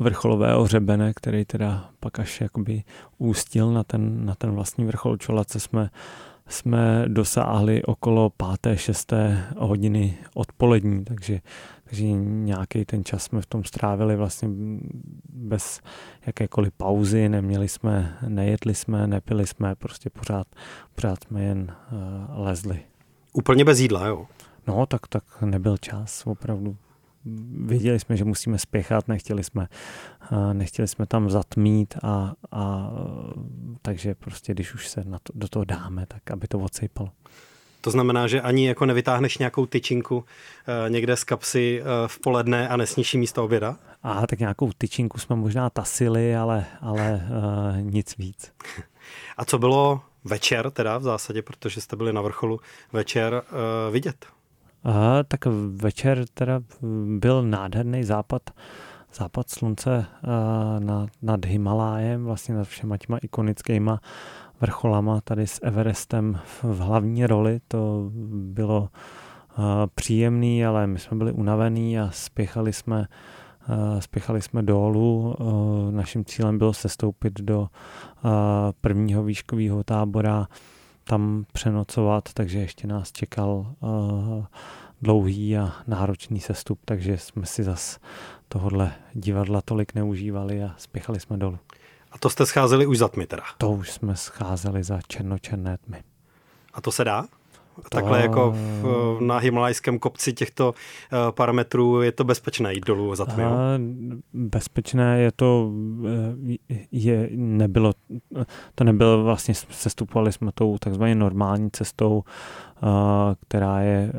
vrcholového 0.00 0.64
hřebene, 0.64 1.12
který 1.16 1.44
teda 1.44 1.90
pak 2.00 2.18
až 2.18 2.40
jakoby 2.40 2.82
ústil 3.18 3.72
na 3.72 3.84
ten, 3.84 4.26
na 4.26 4.34
ten 4.34 4.50
vlastní 4.50 4.84
vrchol 4.84 5.16
Čolace, 5.16 5.60
jsme 5.60 5.90
jsme 6.48 7.04
dosáhli 7.08 7.82
okolo 7.82 8.30
páté, 8.30 8.76
šesté 8.78 9.44
hodiny 9.58 10.18
odpolední, 10.34 11.04
takže, 11.04 11.40
takže 11.84 12.04
nějaký 12.22 12.84
ten 12.84 13.04
čas 13.04 13.24
jsme 13.24 13.40
v 13.42 13.46
tom 13.46 13.64
strávili 13.64 14.16
vlastně 14.16 14.48
bez 15.32 15.80
jakékoliv 16.26 16.72
pauzy, 16.72 17.28
neměli 17.28 17.68
jsme, 17.68 18.18
nejedli 18.28 18.74
jsme, 18.74 19.06
nepili 19.06 19.46
jsme, 19.46 19.74
prostě 19.74 20.10
pořád, 20.10 20.46
pořád 20.94 21.24
jsme 21.24 21.42
jen 21.42 21.76
uh, 21.92 22.44
lezli. 22.44 22.80
Úplně 23.32 23.64
bez 23.64 23.80
jídla, 23.80 24.06
jo? 24.06 24.26
No, 24.66 24.86
tak, 24.86 25.06
tak 25.08 25.24
nebyl 25.42 25.76
čas, 25.76 26.26
opravdu 26.26 26.76
věděli 27.64 28.00
jsme, 28.00 28.16
že 28.16 28.24
musíme 28.24 28.58
spěchat, 28.58 29.08
nechtěli 29.08 29.44
jsme, 29.44 29.68
nechtěli 30.52 30.88
jsme 30.88 31.06
tam 31.06 31.30
zatmít 31.30 31.94
a, 32.02 32.32
a 32.52 32.90
takže 33.82 34.14
prostě 34.14 34.52
když 34.52 34.74
už 34.74 34.88
se 34.88 35.04
na 35.04 35.18
to, 35.22 35.32
do 35.34 35.48
toho 35.48 35.64
dáme, 35.64 36.06
tak 36.06 36.30
aby 36.30 36.48
to 36.48 36.58
odsejpalo. 36.58 37.10
To 37.84 37.90
znamená, 37.90 38.26
že 38.26 38.40
ani 38.40 38.68
jako 38.68 38.86
nevytáhneš 38.86 39.38
nějakou 39.38 39.66
tyčinku 39.66 40.24
e, 40.86 40.90
někde 40.90 41.16
z 41.16 41.24
kapsy 41.24 41.82
e, 41.82 42.08
v 42.08 42.20
poledne 42.20 42.68
a 42.68 42.76
nesníš 42.76 43.14
místo 43.14 43.44
oběda? 43.44 43.76
A 44.02 44.26
tak 44.26 44.38
nějakou 44.38 44.70
tyčinku 44.78 45.18
jsme 45.18 45.36
možná 45.36 45.70
tasili, 45.70 46.36
ale, 46.36 46.66
ale 46.80 47.28
e, 47.78 47.82
nic 47.82 48.16
víc. 48.18 48.52
A 49.36 49.44
co 49.44 49.58
bylo 49.58 50.00
večer 50.24 50.70
teda 50.70 50.98
v 50.98 51.02
zásadě, 51.02 51.42
protože 51.42 51.80
jste 51.80 51.96
byli 51.96 52.12
na 52.12 52.20
vrcholu 52.20 52.60
večer 52.92 53.42
vidět? 53.90 54.26
A, 54.84 55.22
tak 55.22 55.40
večer 55.76 56.24
teda 56.34 56.60
byl 57.18 57.42
nádherný 57.42 58.04
západ, 58.04 58.42
západ 59.14 59.50
slunce 59.50 60.06
nad, 60.78 61.08
nad 61.22 61.44
Himalájem, 61.44 62.24
vlastně 62.24 62.54
nad 62.54 62.64
všema 62.64 62.96
těma 62.96 63.18
ikonickýma 63.18 64.00
vrcholama 64.60 65.20
tady 65.20 65.46
s 65.46 65.60
Everestem 65.62 66.38
v 66.62 66.78
hlavní 66.78 67.26
roli. 67.26 67.60
To 67.68 68.10
bylo 68.34 68.88
příjemný, 69.94 70.66
ale 70.66 70.86
my 70.86 70.98
jsme 70.98 71.16
byli 71.16 71.32
unavení 71.32 71.98
a 71.98 72.10
spěchali 72.10 72.72
jsme 72.72 73.06
Spěchali 73.98 74.42
jsme 74.42 74.62
dolů, 74.62 75.34
naším 75.90 76.24
cílem 76.24 76.58
bylo 76.58 76.72
sestoupit 76.72 77.40
do 77.40 77.68
prvního 78.80 79.22
výškového 79.22 79.84
tábora, 79.84 80.46
tam 81.04 81.44
přenocovat, 81.52 82.32
takže 82.34 82.58
ještě 82.58 82.86
nás 82.86 83.12
čekal 83.12 83.74
dlouhý 85.02 85.56
a 85.58 85.72
náročný 85.86 86.40
sestup, 86.40 86.80
takže 86.84 87.18
jsme 87.18 87.46
si 87.46 87.62
zas 87.62 87.98
tohodle 88.48 88.92
divadla 89.12 89.60
tolik 89.62 89.94
neužívali 89.94 90.62
a 90.62 90.74
spěchali 90.78 91.20
jsme 91.20 91.36
dolů. 91.36 91.58
A 92.12 92.18
to 92.18 92.30
jste 92.30 92.46
scházeli 92.46 92.86
už 92.86 92.98
za 92.98 93.08
tmy 93.08 93.26
teda? 93.26 93.42
To 93.58 93.70
už 93.70 93.90
jsme 93.90 94.16
scházeli 94.16 94.84
za 94.84 95.00
černočerné 95.08 95.78
tmy. 95.78 96.02
A 96.74 96.80
to 96.80 96.92
se 96.92 97.04
dá? 97.04 97.26
Takhle 97.90 98.20
jako 98.20 98.54
v, 98.56 99.18
na 99.20 99.38
himalajském 99.38 99.98
kopci 99.98 100.32
těchto 100.32 100.74
eh, 101.12 101.16
parametrů 101.32 102.02
je 102.02 102.12
to 102.12 102.24
bezpečné 102.24 102.74
jít 102.74 102.86
dolů 102.86 103.14
za 103.14 103.24
tmy, 103.24 103.44
Bezpečné 104.32 105.20
je 105.20 105.32
to, 105.32 105.70
eh, 106.08 106.76
je, 106.92 107.28
nebylo, 107.32 107.92
to 108.74 108.84
nebylo 108.84 109.24
vlastně, 109.24 109.54
sestupovali 109.54 110.32
jsme 110.32 110.50
tou 110.54 110.78
takzvaně 110.78 111.14
normální 111.14 111.70
cestou, 111.70 112.22
eh, 112.26 112.86
která 113.48 113.80
je 113.80 114.12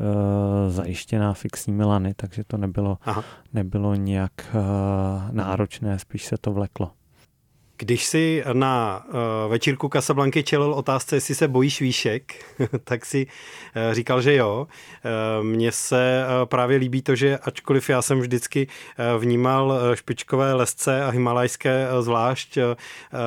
zajištěná 0.68 1.32
fixními 1.32 1.84
lany, 1.84 2.14
takže 2.14 2.44
to 2.46 2.56
nebylo, 2.56 2.98
Aha. 3.02 3.24
nebylo 3.52 3.94
nějak 3.94 4.32
náročné, 5.30 5.98
spíš 5.98 6.24
se 6.24 6.36
to 6.40 6.52
vleklo. 6.52 6.90
Když 7.78 8.04
si 8.04 8.44
na 8.52 9.04
uh, 9.08 9.14
večírku 9.50 9.88
Casablanky 9.88 10.42
čelil 10.42 10.72
otázce, 10.72 11.16
jestli 11.16 11.34
se 11.34 11.48
bojíš 11.48 11.80
výšek, 11.80 12.44
tak 12.84 13.06
si 13.06 13.26
uh, 13.26 13.94
říkal, 13.94 14.22
že 14.22 14.34
jo. 14.34 14.66
Uh, 15.40 15.44
Mně 15.44 15.72
se 15.72 16.24
právě 16.44 16.78
líbí 16.78 17.02
to, 17.02 17.14
že 17.14 17.38
ačkoliv 17.38 17.90
já 17.90 18.02
jsem 18.02 18.20
vždycky 18.20 18.66
vnímal 19.18 19.80
špičkové 19.94 20.54
lesce 20.54 21.04
a 21.04 21.10
himalajské 21.10 21.88
zvlášť 22.00 22.58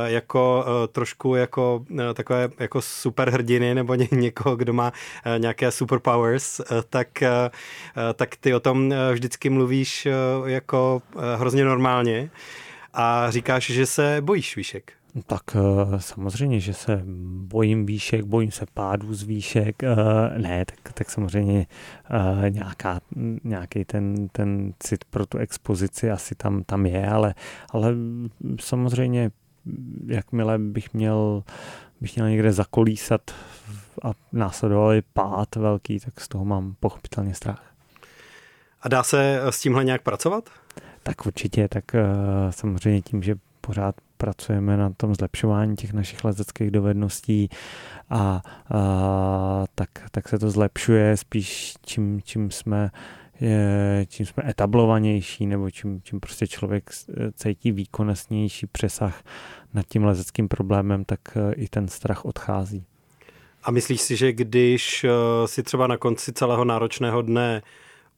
jako 0.05 0.65
trošku 0.91 1.35
jako 1.35 1.85
takové 2.13 2.49
jako 2.59 2.81
superhrdiny 2.81 3.75
nebo 3.75 3.95
ně, 3.95 4.07
někoho, 4.11 4.55
kdo 4.55 4.73
má 4.73 4.93
nějaké 5.37 5.71
superpowers, 5.71 6.61
tak, 6.89 7.23
tak 8.13 8.35
ty 8.35 8.53
o 8.53 8.59
tom 8.59 8.93
vždycky 9.11 9.49
mluvíš 9.49 10.07
jako 10.45 11.01
hrozně 11.37 11.65
normálně 11.65 12.29
a 12.93 13.31
říkáš, 13.31 13.69
že 13.69 13.85
se 13.85 14.17
bojíš 14.21 14.55
výšek. 14.55 14.93
Tak 15.25 15.41
eh, 15.55 15.99
samozřejmě, 15.99 16.59
že 16.59 16.73
se 16.73 17.01
bojím 17.35 17.85
výšek, 17.85 18.25
bojím 18.25 18.51
se 18.51 18.65
pádů 18.73 19.13
z 19.13 19.23
výšek. 19.23 19.83
Eh, 19.83 19.95
ne, 20.37 20.65
tak, 20.65 20.93
tak 20.93 21.09
samozřejmě 21.09 21.67
eh, 22.45 22.49
nějaká, 22.49 22.99
nějaký 23.43 23.85
ten, 23.85 24.27
ten 24.27 24.73
cit 24.79 25.05
pro 25.05 25.25
tu 25.25 25.37
expozici 25.37 26.11
asi 26.11 26.35
tam, 26.35 26.63
tam 26.63 26.85
je, 26.85 27.07
ale, 27.07 27.33
ale 27.69 27.93
samozřejmě 28.59 29.31
jakmile 30.07 30.59
bych 30.59 30.93
měl, 30.93 31.43
bych 32.01 32.15
měl 32.15 32.29
někde 32.29 32.51
zakolísat 32.51 33.31
a 34.03 34.11
následovali 34.31 35.01
pád 35.13 35.55
velký, 35.55 35.99
tak 35.99 36.21
z 36.21 36.27
toho 36.27 36.45
mám 36.45 36.75
pochopitelně 36.79 37.33
strach. 37.33 37.63
A 38.81 38.89
dá 38.89 39.03
se 39.03 39.41
s 39.49 39.61
tímhle 39.61 39.83
nějak 39.83 40.01
pracovat? 40.01 40.49
Tak 41.03 41.25
určitě, 41.25 41.67
tak 41.67 41.95
eh, 41.95 42.01
samozřejmě 42.49 43.01
tím, 43.01 43.23
že 43.23 43.35
pořád 43.61 43.95
pracujeme 44.17 44.77
na 44.77 44.89
tom 44.89 45.15
zlepšování 45.15 45.75
těch 45.75 45.93
našich 45.93 46.23
lezeckých 46.23 46.71
dovedností 46.71 47.49
a, 48.09 48.41
a 48.69 49.63
tak, 49.75 49.89
tak 50.11 50.29
se 50.29 50.39
to 50.39 50.49
zlepšuje 50.49 51.17
spíš 51.17 51.73
čím, 51.85 52.21
čím 52.23 52.51
jsme 52.51 52.91
je, 53.41 54.05
čím 54.09 54.25
jsme 54.25 54.43
etablovanější 54.49 55.45
nebo 55.45 55.71
čím, 55.71 56.01
čím 56.03 56.19
prostě 56.19 56.47
člověk 56.47 56.89
cítí 57.33 57.71
výkonnostnější 57.71 58.67
přesah 58.67 59.23
nad 59.73 59.85
tím 59.87 60.03
lezeckým 60.03 60.47
problémem, 60.47 61.05
tak 61.05 61.19
eh, 61.35 61.53
i 61.53 61.67
ten 61.67 61.87
strach 61.87 62.25
odchází. 62.25 62.83
A 63.63 63.71
myslíš 63.71 64.01
si, 64.01 64.15
že 64.15 64.33
když 64.33 65.03
eh, 65.03 65.09
si 65.47 65.63
třeba 65.63 65.87
na 65.87 65.97
konci 65.97 66.33
celého 66.33 66.65
náročného 66.65 67.21
dne 67.21 67.61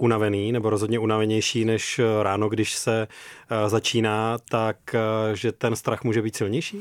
unavený, 0.01 0.51
nebo 0.51 0.69
rozhodně 0.69 0.99
unavenější 0.99 1.65
než 1.65 1.99
eh, 1.99 2.23
ráno, 2.23 2.49
když 2.49 2.75
se 2.75 3.07
eh, 3.49 3.69
začíná, 3.69 4.37
tak 4.49 4.95
eh, 4.95 5.35
že 5.35 5.51
ten 5.51 5.75
strach 5.75 6.03
může 6.03 6.21
být 6.21 6.35
silnější? 6.35 6.79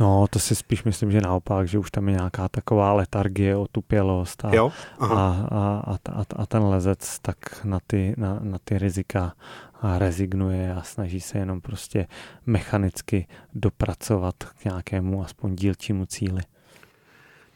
No, 0.00 0.26
to 0.30 0.38
si 0.38 0.54
spíš 0.54 0.84
myslím, 0.84 1.12
že 1.12 1.20
naopak, 1.20 1.68
že 1.68 1.78
už 1.78 1.90
tam 1.90 2.08
je 2.08 2.14
nějaká 2.14 2.48
taková 2.48 2.92
letargie, 2.92 3.56
otupělost 3.56 4.44
a, 4.44 4.54
jo? 4.54 4.72
A, 5.00 5.06
a, 5.06 5.98
a, 6.08 6.24
a 6.36 6.46
ten 6.46 6.62
lezec 6.62 7.18
tak 7.18 7.64
na 7.64 7.78
ty, 7.86 8.14
na, 8.16 8.38
na 8.42 8.58
ty 8.64 8.78
rizika 8.78 9.32
rezignuje 9.98 10.74
a 10.74 10.82
snaží 10.82 11.20
se 11.20 11.38
jenom 11.38 11.60
prostě 11.60 12.06
mechanicky 12.46 13.26
dopracovat 13.54 14.34
k 14.38 14.64
nějakému 14.64 15.24
aspoň 15.24 15.56
dílčímu 15.56 16.06
cíli. 16.06 16.42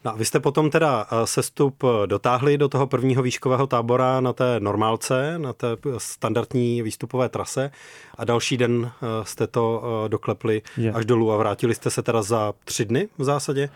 No 0.05 0.11
a 0.11 0.17
vy 0.17 0.25
jste 0.25 0.41
potom 0.41 0.71
teda 0.71 1.07
eh, 1.13 1.27
sestup 1.27 1.85
eh, 1.85 2.07
dotáhli 2.07 2.59
do 2.59 2.69
toho 2.69 2.87
prvního 2.87 3.23
výškového 3.23 3.67
tábora 3.67 4.21
na 4.21 4.33
té 4.33 4.61
normálce, 4.61 5.39
na 5.39 5.53
té 5.53 5.67
standardní 5.99 6.83
výstupové 6.83 7.29
trase 7.29 7.71
a 8.19 8.25
další 8.25 8.57
den 8.57 8.91
eh, 8.91 9.07
jste 9.23 9.47
to 9.47 9.83
doklepli 10.09 10.63
je. 10.77 10.93
až 10.93 11.05
dolů 11.05 11.33
a 11.33 11.37
vrátili 11.37 11.75
jste 11.75 11.91
se 11.91 12.03
teda 12.03 12.23
za 12.23 12.53
tři 12.65 12.85
dny 12.85 13.09
v 13.19 13.25
zásadě 13.25 13.69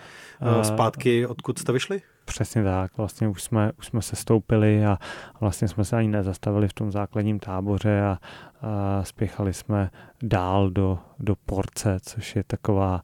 zpátky, 0.62 1.26
odkud 1.26 1.58
jste 1.58 1.72
vyšli? 1.72 2.02
Přesně 2.24 2.64
tak, 2.64 2.96
vlastně 2.96 3.28
už 3.28 3.42
jsme, 3.42 3.72
už 3.78 3.86
jsme 3.86 4.02
se 4.02 4.16
stoupili 4.16 4.86
a 4.86 4.98
vlastně 5.40 5.68
jsme 5.68 5.84
se 5.84 5.96
ani 5.96 6.08
nezastavili 6.08 6.68
v 6.68 6.72
tom 6.72 6.92
základním 6.92 7.38
táboře 7.38 8.02
a, 8.02 8.18
a 8.62 9.04
spěchali 9.04 9.54
jsme 9.54 9.90
dál 10.22 10.70
do, 10.70 10.98
do 11.18 11.34
Porce, 11.46 11.96
což 12.02 12.36
je 12.36 12.44
taková 12.44 13.02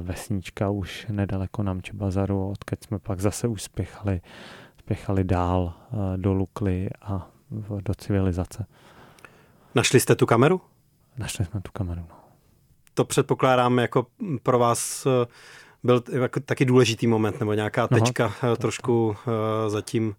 vesnička 0.00 0.70
už 0.70 1.06
nedaleko 1.10 1.62
Namče 1.62 1.92
bazaru, 1.92 2.50
odkud 2.50 2.84
jsme 2.84 2.98
pak 2.98 3.20
zase 3.20 3.48
už 3.48 3.62
spěchali, 3.62 4.20
spěchali 4.78 5.24
dál 5.24 5.74
do 6.16 6.32
Lukly 6.32 6.88
a 7.02 7.30
do 7.80 7.94
civilizace. 7.94 8.66
Našli 9.74 10.00
jste 10.00 10.14
tu 10.14 10.26
kameru? 10.26 10.60
Našli 11.18 11.44
jsme 11.44 11.60
tu 11.60 11.70
kameru, 11.72 12.00
no. 12.00 12.16
To 12.94 13.04
předpokládám 13.04 13.78
jako 13.78 14.06
pro 14.42 14.58
vás 14.58 15.06
e, 15.06 15.10
byl 15.82 16.02
jako 16.12 16.40
taky 16.40 16.64
důležitý 16.64 17.06
moment, 17.06 17.40
nebo 17.40 17.52
nějaká 17.52 17.88
tečka 17.88 18.24
Aha, 18.24 18.56
trošku 18.56 19.16
to. 19.24 19.30
E, 19.66 19.70
zatím 19.70 20.14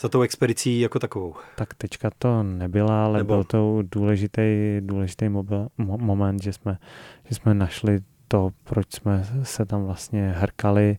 za 0.00 0.08
tou 0.08 0.22
expedicí 0.22 0.80
jako 0.80 0.98
takovou. 0.98 1.34
Tak 1.56 1.74
tečka 1.74 2.10
to 2.18 2.42
nebyla, 2.42 3.04
ale 3.04 3.18
Nebo... 3.18 3.34
byl 3.34 3.44
to 3.44 3.78
důležitý, 3.82 4.76
důležitý 4.80 5.28
mobil, 5.28 5.68
mo- 5.78 5.98
moment, 5.98 6.42
že 6.42 6.52
jsme, 6.52 6.78
že 7.24 7.34
jsme 7.34 7.54
našli 7.54 8.00
to, 8.32 8.50
proč 8.64 8.86
jsme 8.94 9.26
se 9.42 9.66
tam 9.66 9.84
vlastně 9.84 10.34
hrkali 10.36 10.98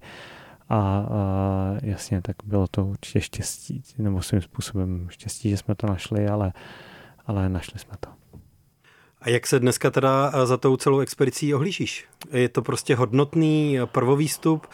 a, 0.70 0.78
a 0.80 1.06
jasně, 1.84 2.22
tak 2.22 2.36
bylo 2.44 2.68
to 2.72 2.86
určitě 2.86 3.22
štěstí, 3.22 3.84
nebo 3.98 4.22
svým 4.22 4.42
způsobem 4.42 5.08
štěstí, 5.10 5.50
že 5.50 5.58
jsme 5.58 5.76
to 5.76 5.88
našli, 5.88 6.28
ale, 6.28 6.54
ale 7.26 7.50
našli 7.50 7.80
jsme 7.80 7.94
to. 8.00 8.10
A 9.22 9.30
jak 9.30 9.48
se 9.48 9.60
dneska 9.60 9.92
teda 9.92 10.46
za 10.46 10.58
tou 10.58 10.78
celou 10.78 11.00
expedicí 11.00 11.54
ohlížíš? 11.54 12.06
Je 12.32 12.50
to 12.50 12.62
prostě 12.62 12.96
hodnotný 12.96 13.78
prvovýstup, 13.86 14.68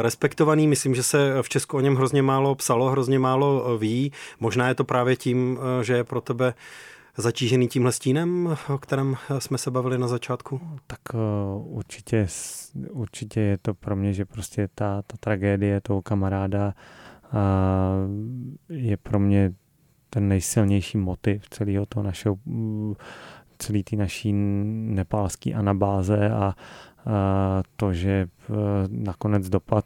respektovaný, 0.00 0.66
myslím, 0.66 0.94
že 0.94 1.02
se 1.02 1.42
v 1.42 1.48
Česku 1.48 1.76
o 1.76 1.80
něm 1.80 1.96
hrozně 1.96 2.22
málo 2.22 2.54
psalo, 2.54 2.90
hrozně 2.90 3.18
málo 3.18 3.78
ví. 3.78 4.12
Možná 4.40 4.68
je 4.68 4.74
to 4.74 4.84
právě 4.84 5.16
tím, 5.16 5.58
že 5.82 5.92
je 5.94 6.04
pro 6.04 6.20
tebe 6.20 6.54
zatížený 7.22 7.68
tímhle 7.68 7.92
stínem, 7.92 8.56
o 8.68 8.78
kterém 8.78 9.16
jsme 9.38 9.58
se 9.58 9.70
bavili 9.70 9.98
na 9.98 10.08
začátku? 10.08 10.60
Tak 10.86 11.00
uh, 11.14 11.76
určitě, 11.76 12.26
určitě 12.90 13.40
je 13.40 13.58
to 13.58 13.74
pro 13.74 13.96
mě, 13.96 14.12
že 14.12 14.24
prostě 14.24 14.68
ta, 14.74 15.02
ta 15.02 15.16
tragédie 15.20 15.80
toho 15.80 16.02
kamaráda 16.02 16.74
je 18.68 18.96
pro 18.96 19.20
mě 19.20 19.52
ten 20.10 20.28
nejsilnější 20.28 20.98
motiv 20.98 21.48
celého 21.48 21.86
toho 21.86 22.04
našeho 22.04 22.36
celý 23.58 23.84
ty 23.84 23.96
naší 23.96 24.32
nepálský 24.32 25.54
anabáze 25.54 26.30
a, 26.30 26.34
a 26.34 26.54
to, 27.76 27.92
že 27.92 28.26
uh, 28.48 28.56
nakonec 28.88 29.48
dopad 29.48 29.84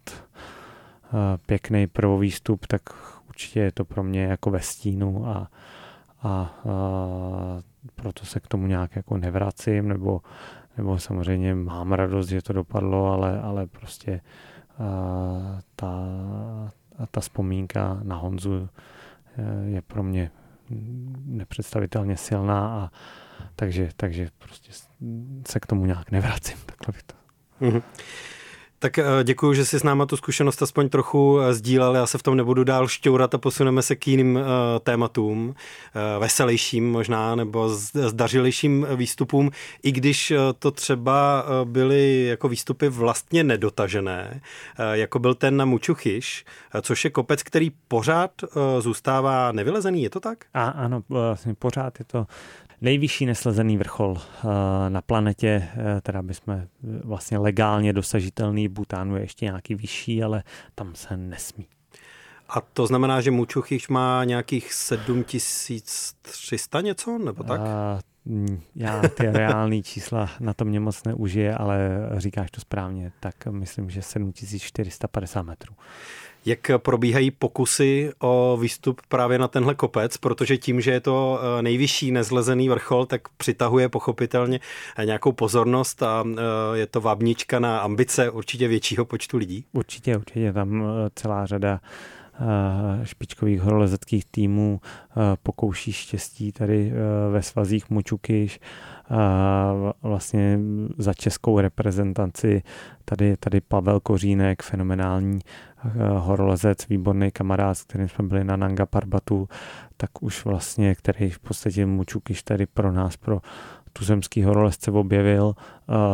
pěkný 1.46 1.86
prvovýstup, 1.86 2.66
tak 2.66 2.82
určitě 3.28 3.60
je 3.60 3.72
to 3.72 3.84
pro 3.84 4.02
mě 4.02 4.22
jako 4.22 4.50
ve 4.50 4.60
stínu 4.60 5.26
a, 5.26 5.50
a, 6.22 6.28
a 6.28 6.52
proto 7.94 8.24
se 8.24 8.40
k 8.40 8.48
tomu 8.48 8.66
nějak 8.66 8.96
jako 8.96 9.16
nevracím, 9.16 9.88
nebo, 9.88 10.20
nebo 10.76 10.98
samozřejmě 10.98 11.54
mám 11.54 11.92
radost, 11.92 12.28
že 12.28 12.42
to 12.42 12.52
dopadlo, 12.52 13.12
ale, 13.12 13.40
ale 13.40 13.66
prostě 13.66 14.20
a, 14.78 15.58
ta, 15.76 15.88
a 16.98 17.06
ta 17.10 17.20
vzpomínka 17.20 18.00
na 18.02 18.16
Honzu 18.16 18.68
e, 19.38 19.70
je 19.70 19.82
pro 19.82 20.02
mě 20.02 20.30
nepředstavitelně 21.24 22.16
silná 22.16 22.68
a, 22.68 22.90
takže, 23.56 23.88
takže 23.96 24.28
prostě 24.38 24.72
se 25.48 25.60
k 25.60 25.66
tomu 25.66 25.86
nějak 25.86 26.10
nevracím. 26.10 26.58
Takhle 26.66 26.92
bych 26.92 27.02
to. 27.02 27.14
Mm-hmm. 27.60 27.82
Tak 28.80 28.98
eh, 28.98 29.04
děkuji, 29.24 29.52
že 29.54 29.64
jsi 29.64 29.80
s 29.80 29.82
náma 29.82 30.06
tu 30.06 30.16
zkušenost 30.16 30.62
aspoň 30.62 30.88
trochu 30.88 31.40
eh, 31.40 31.54
sdílel. 31.54 31.96
Já 31.96 32.06
se 32.06 32.18
v 32.18 32.22
tom 32.22 32.36
nebudu 32.36 32.64
dál 32.64 32.88
šťourat 32.88 33.34
a 33.34 33.38
posuneme 33.38 33.82
se 33.82 33.96
k 33.96 34.08
jiným 34.08 34.36
uh, 34.36 34.42
tématům, 34.80 35.54
veselějším 36.18 36.90
možná, 36.90 37.34
nebo 37.34 37.68
zdařilejším 37.68 38.86
výstupům, 38.96 39.50
i 39.82 39.92
když 39.92 40.32
to 40.58 40.70
třeba 40.70 41.44
byly 41.64 42.24
jako 42.24 42.48
výstupy 42.48 42.88
vlastně 42.88 43.44
nedotažené, 43.44 44.40
jako 44.92 45.18
byl 45.18 45.34
ten 45.34 45.56
na 45.56 45.64
Mučuchyš, 45.64 46.44
což 46.82 47.04
je 47.04 47.10
kopec, 47.10 47.42
který 47.42 47.70
pořád 47.88 48.30
zůstává 48.78 49.52
nevylezený, 49.52 50.02
je 50.02 50.10
to 50.10 50.20
tak? 50.20 50.44
A, 50.54 50.68
ano, 50.68 51.02
vlastně 51.08 51.54
pořád 51.54 51.98
je 51.98 52.04
to 52.04 52.26
nejvyšší 52.80 53.26
neslezený 53.26 53.76
vrchol 53.76 54.16
eh, 54.18 54.20
na 54.90 55.02
planetě, 55.02 55.68
eh, 55.72 56.00
teda 56.00 56.22
by 56.22 56.34
jsme 56.34 56.68
eh, 56.84 56.86
vlastně 57.04 57.38
legálně 57.38 57.92
dosažitelný, 57.92 58.68
Butánu 58.68 59.16
je 59.16 59.22
ještě 59.22 59.44
nějaký 59.44 59.74
vyšší, 59.74 60.22
ale 60.22 60.42
tam 60.74 60.94
se 60.94 61.16
nesmí. 61.16 61.66
A 62.48 62.60
to 62.60 62.86
znamená, 62.86 63.20
že 63.20 63.30
Mučuchyš 63.30 63.88
má 63.88 64.24
nějakých 64.24 64.72
7300 64.72 66.80
něco, 66.80 67.18
nebo 67.18 67.44
tak? 67.44 67.60
A, 67.60 68.00
já 68.74 69.02
ty 69.08 69.26
reální 69.32 69.82
čísla 69.82 70.30
na 70.40 70.54
to 70.54 70.64
mě 70.64 70.80
moc 70.80 71.04
neužije, 71.04 71.54
ale 71.54 71.90
říkáš 72.16 72.50
to 72.50 72.60
správně, 72.60 73.12
tak 73.20 73.46
myslím, 73.46 73.90
že 73.90 74.02
7450 74.02 75.42
metrů. 75.42 75.74
Jak 76.48 76.70
probíhají 76.76 77.30
pokusy 77.30 78.10
o 78.18 78.58
výstup 78.60 79.00
právě 79.08 79.38
na 79.38 79.48
tenhle 79.48 79.74
kopec, 79.74 80.16
protože 80.16 80.56
tím, 80.56 80.80
že 80.80 80.90
je 80.90 81.00
to 81.00 81.40
eh, 81.58 81.62
nejvyšší 81.62 82.10
nezlezený 82.10 82.68
vrchol, 82.68 83.06
tak 83.06 83.28
přitahuje 83.28 83.88
pochopitelně 83.88 84.60
nějakou 85.04 85.32
pozornost 85.32 86.02
a 86.02 86.24
eh, 86.26 86.40
je 86.78 86.86
to 86.86 87.00
vábnička 87.00 87.58
na 87.58 87.78
ambice 87.78 88.30
určitě 88.30 88.68
většího 88.68 89.04
počtu 89.04 89.36
lidí? 89.36 89.64
Určitě, 89.72 90.16
určitě. 90.16 90.52
Tam 90.52 90.82
eh, 90.82 91.10
celá 91.14 91.46
řada 91.46 91.80
špičkových 93.02 93.60
horolezeckých 93.60 94.24
týmů 94.24 94.80
pokouší 95.42 95.92
štěstí 95.92 96.52
tady 96.52 96.92
ve 97.30 97.42
svazích 97.42 97.90
Mučukyš. 97.90 98.60
Vlastně 100.02 100.58
za 100.98 101.14
českou 101.14 101.60
reprezentaci 101.60 102.62
tady, 103.04 103.36
tady 103.36 103.60
Pavel 103.60 104.00
Kořínek, 104.00 104.62
fenomenální 104.62 105.38
horolezec, 106.18 106.88
výborný 106.88 107.30
kamarád, 107.30 107.78
s 107.78 107.84
kterým 107.84 108.08
jsme 108.08 108.24
byli 108.24 108.44
na 108.44 108.56
Nanga 108.56 108.86
Parbatu, 108.86 109.48
tak 109.96 110.22
už 110.22 110.44
vlastně, 110.44 110.94
který 110.94 111.30
v 111.30 111.38
podstatě 111.38 111.86
Mučukyš 111.86 112.42
tady 112.42 112.66
pro 112.66 112.92
nás, 112.92 113.16
pro 113.16 113.40
tuzemský 113.92 114.42
horolezce 114.42 114.90
objevil, 114.90 115.54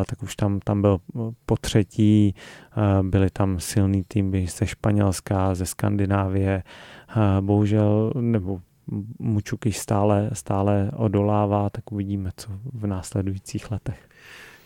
tak 0.06 0.22
už 0.22 0.36
tam, 0.36 0.60
tam 0.60 0.80
byl 0.80 0.98
po 1.46 1.56
třetí, 1.56 2.34
byli 3.02 3.30
tam 3.30 3.60
silný 3.60 4.04
týmy 4.08 4.46
ze 4.46 4.66
Španělska, 4.66 5.54
ze 5.54 5.66
Skandinávie, 5.66 6.62
bohužel, 7.40 8.12
nebo 8.20 8.60
Mučukyš 9.18 9.78
stále, 9.78 10.30
stále 10.32 10.90
odolává, 10.96 11.70
tak 11.70 11.92
uvidíme, 11.92 12.30
co 12.36 12.48
v 12.72 12.86
následujících 12.86 13.70
letech. 13.70 14.08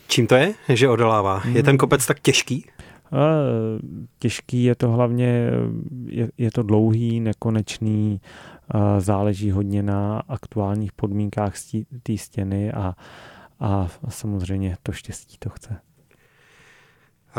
Čím 0.09 0.27
to 0.27 0.35
je, 0.35 0.55
že 0.69 0.89
odolává? 0.89 1.43
Je 1.53 1.63
ten 1.63 1.79
kopec 1.79 2.07
tak 2.07 2.21
těžký? 2.21 2.65
Těžký 4.19 4.65
je 4.65 4.75
to 4.75 4.91
hlavně, 4.91 5.51
je, 6.07 6.29
je 6.39 6.51
to 6.51 6.63
dlouhý, 6.63 7.21
nekonečný, 7.21 8.21
záleží 8.99 9.51
hodně 9.51 9.83
na 9.83 10.23
aktuálních 10.29 10.93
podmínkách 10.93 11.55
té 12.03 12.17
stěny 12.17 12.73
a, 12.73 12.95
a 13.61 13.89
samozřejmě 14.09 14.77
to 14.83 14.93
štěstí 14.93 15.37
to 15.39 15.51
chce. 15.51 15.77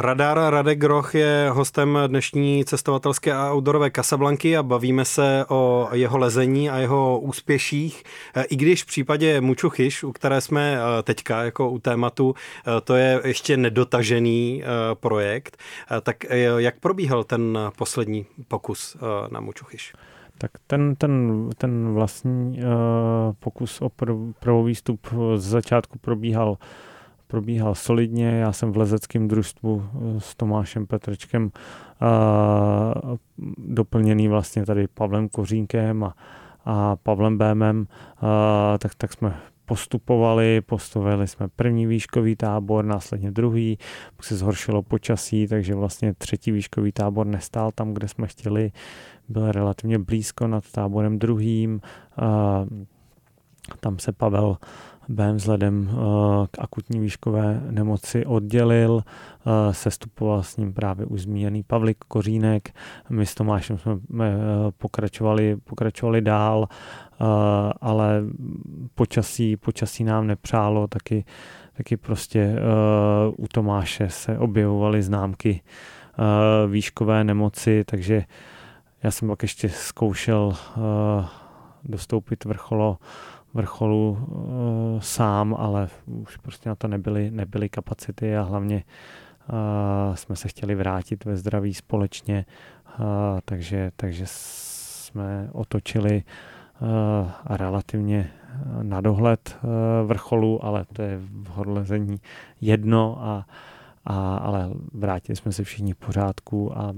Radar 0.02 0.38
Radek 0.50 0.80
Groch 0.80 1.16
je 1.16 1.50
hostem 1.54 2.00
dnešní 2.08 2.66
cestovatelské 2.66 3.34
a 3.34 3.54
outdoorové 3.54 3.92
Casablanky 3.92 4.58
a 4.58 4.64
bavíme 4.64 5.06
se 5.06 5.46
o 5.50 5.90
jeho 5.92 6.18
lezení 6.18 6.70
a 6.70 6.78
jeho 6.78 7.20
úspěších. 7.20 8.04
I 8.50 8.56
když 8.56 8.84
v 8.84 8.86
případě 8.86 9.42
Mučuchyš, 9.42 10.04
u 10.04 10.12
které 10.12 10.42
jsme 10.42 10.78
eh, 10.78 11.04
teďka 11.04 11.44
jako 11.44 11.70
u 11.70 11.80
tématu, 11.80 12.34
eh, 12.34 12.82
to 12.82 12.96
je 12.96 13.22
ještě 13.24 13.58
nedotažený 13.58 14.64
eh, 14.64 14.68
projekt, 14.94 15.58
tak 16.02 16.24
jak 16.58 16.80
probíhal 16.80 17.24
ten 17.24 17.60
poslední 17.78 18.26
pokus 18.48 18.98
na 19.32 19.40
Mučuchyš? 19.40 19.94
Tak 20.38 20.52
ten, 20.68 20.96
ten, 20.96 21.50
ten 21.58 21.94
vlastní 21.94 22.60
pokus 23.40 23.82
o 23.82 23.90
prvou 24.40 24.64
výstup 24.64 25.08
z 25.36 25.44
začátku 25.44 26.00
probíhal 26.00 26.58
probíhal 27.32 27.76
solidně. 27.76 28.30
Já 28.30 28.52
jsem 28.52 28.72
v 28.72 28.78
lezeckém 28.78 29.28
družstvu 29.28 29.84
eh, 29.84 30.20
s 30.20 30.36
Tomášem 30.36 30.88
Petrečkem 30.88 31.44
uh, 31.44 33.16
doplněný 33.58 34.28
vlastně 34.28 34.66
tady 34.66 34.88
Pavlem 34.88 35.30
Kořínkem 35.30 36.04
a, 36.04 36.16
a 36.66 36.96
Pavlem 36.96 37.38
Bémem, 37.38 37.80
uh, 37.80 37.88
tak, 38.78 38.96
tak 38.96 39.14
jsme 39.14 39.36
postupovali, 39.66 40.62
postavili 40.62 41.28
jsme 41.28 41.48
první 41.48 41.88
výškový 41.88 42.36
tábor, 42.36 42.86
následně 42.86 43.32
druhý, 43.32 43.78
pak 44.16 44.26
se 44.26 44.36
zhoršilo 44.36 44.82
počasí, 44.82 45.48
takže 45.48 45.76
vlastně 45.76 46.14
třetí 46.14 46.52
výškový 46.52 46.92
tábor 46.92 47.28
nestál 47.28 47.72
tam, 47.72 47.94
kde 47.94 48.08
jsme 48.08 48.28
chtěli, 48.28 48.72
byl 49.28 49.52
relativně 49.52 50.00
blízko 50.00 50.48
nad 50.48 50.72
táborem 50.72 51.20
druhým, 51.20 51.82
tam 53.80 54.00
se 54.00 54.12
Pavel 54.12 54.58
během 55.10 55.36
vzhledem 55.36 55.90
k 56.52 56.60
akutní 56.60 57.00
výškové 57.00 57.62
nemoci 57.70 58.26
oddělil, 58.26 59.04
sestupoval 59.72 60.44
s 60.44 60.58
ním 60.58 60.74
právě 60.74 61.06
už 61.06 61.22
zmíněný 61.22 61.64
Pavlik 61.64 61.98
Kořínek, 62.08 62.74
my 63.10 63.26
s 63.26 63.36
Tomášem 63.36 63.78
jsme 63.78 64.00
pokračovali, 64.78 65.58
pokračovali 65.64 66.22
dál, 66.22 66.68
ale 67.82 68.24
počasí, 68.96 69.58
počasí 69.58 70.04
nám 70.04 70.28
nepřálo, 70.28 70.88
taky, 70.88 71.26
taky 71.78 71.98
prostě 71.98 72.56
u 73.38 73.48
Tomáše 73.48 74.10
se 74.10 74.38
objevovaly 74.38 75.02
známky 75.02 75.62
výškové 76.68 77.24
nemoci, 77.24 77.84
takže 77.84 78.24
já 79.04 79.12
jsem 79.12 79.28
pak 79.28 79.42
ještě 79.42 79.70
zkoušel 79.70 80.54
dostoupit 81.84 82.46
vrcholo 82.46 82.98
vrcholu 83.54 84.12
uh, 84.12 85.00
sám, 85.00 85.56
ale 85.60 85.90
už 86.06 86.38
prostě 86.38 86.70
na 86.70 86.76
to 86.76 86.88
nebyly, 86.88 87.32
nebyly 87.32 87.70
kapacity 87.70 88.38
a 88.38 88.42
hlavně 88.42 88.84
uh, 89.50 90.16
jsme 90.16 90.36
se 90.36 90.48
chtěli 90.48 90.76
vrátit 90.76 91.26
ve 91.26 91.38
zdraví 91.38 91.74
společně, 91.74 92.46
uh, 93.00 93.06
takže, 93.46 93.92
takže 93.96 94.24
jsme 94.28 95.50
otočili 95.52 96.24
uh, 96.82 96.88
relativně 97.50 98.32
na 98.82 99.02
dohled 99.02 99.58
vrcholu, 100.06 100.66
ale 100.66 100.86
to 100.94 101.02
je 101.02 101.18
v 101.18 101.48
horolezení 101.48 102.18
jedno 102.62 103.18
a 103.20 103.46
a, 104.06 104.38
ale 104.38 104.70
vrátili 104.94 105.36
jsme 105.36 105.52
se 105.52 105.64
všichni 105.64 105.94
v 105.94 105.98
pořádku 105.98 106.78
a 106.78 106.94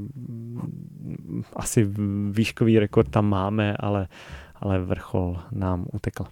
asi 1.55 1.87
výškový 2.31 2.79
rekord 2.79 3.09
tam 3.09 3.25
máme, 3.25 3.77
ale, 3.79 4.07
ale 4.55 4.79
vrchol 4.79 5.37
nám 5.51 5.85
utekl. 5.93 6.25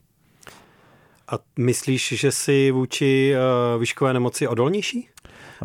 A 1.31 1.39
myslíš, 1.59 2.13
že 2.17 2.31
jsi 2.31 2.71
vůči 2.71 3.33
uh, 3.73 3.81
výškové 3.81 4.13
nemoci 4.13 4.47
odolnější? 4.47 5.09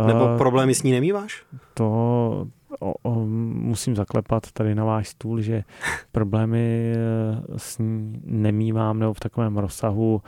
Nebo 0.06 0.24
uh, 0.24 0.38
problémy 0.38 0.74
s 0.74 0.82
ní 0.82 0.92
nemýváš? 0.92 1.42
To 1.74 2.46
o, 2.80 2.94
o, 3.02 3.26
musím 3.54 3.96
zaklepat 3.96 4.52
tady 4.52 4.74
na 4.74 4.84
váš 4.84 5.08
stůl, 5.08 5.40
že 5.40 5.64
problémy 6.12 6.92
eh, 6.94 7.58
s 7.58 7.78
ní 7.78 8.20
nemývám 8.24 8.98
nebo 8.98 9.14
v 9.14 9.20
takovém 9.20 9.56
rozsahu. 9.56 10.22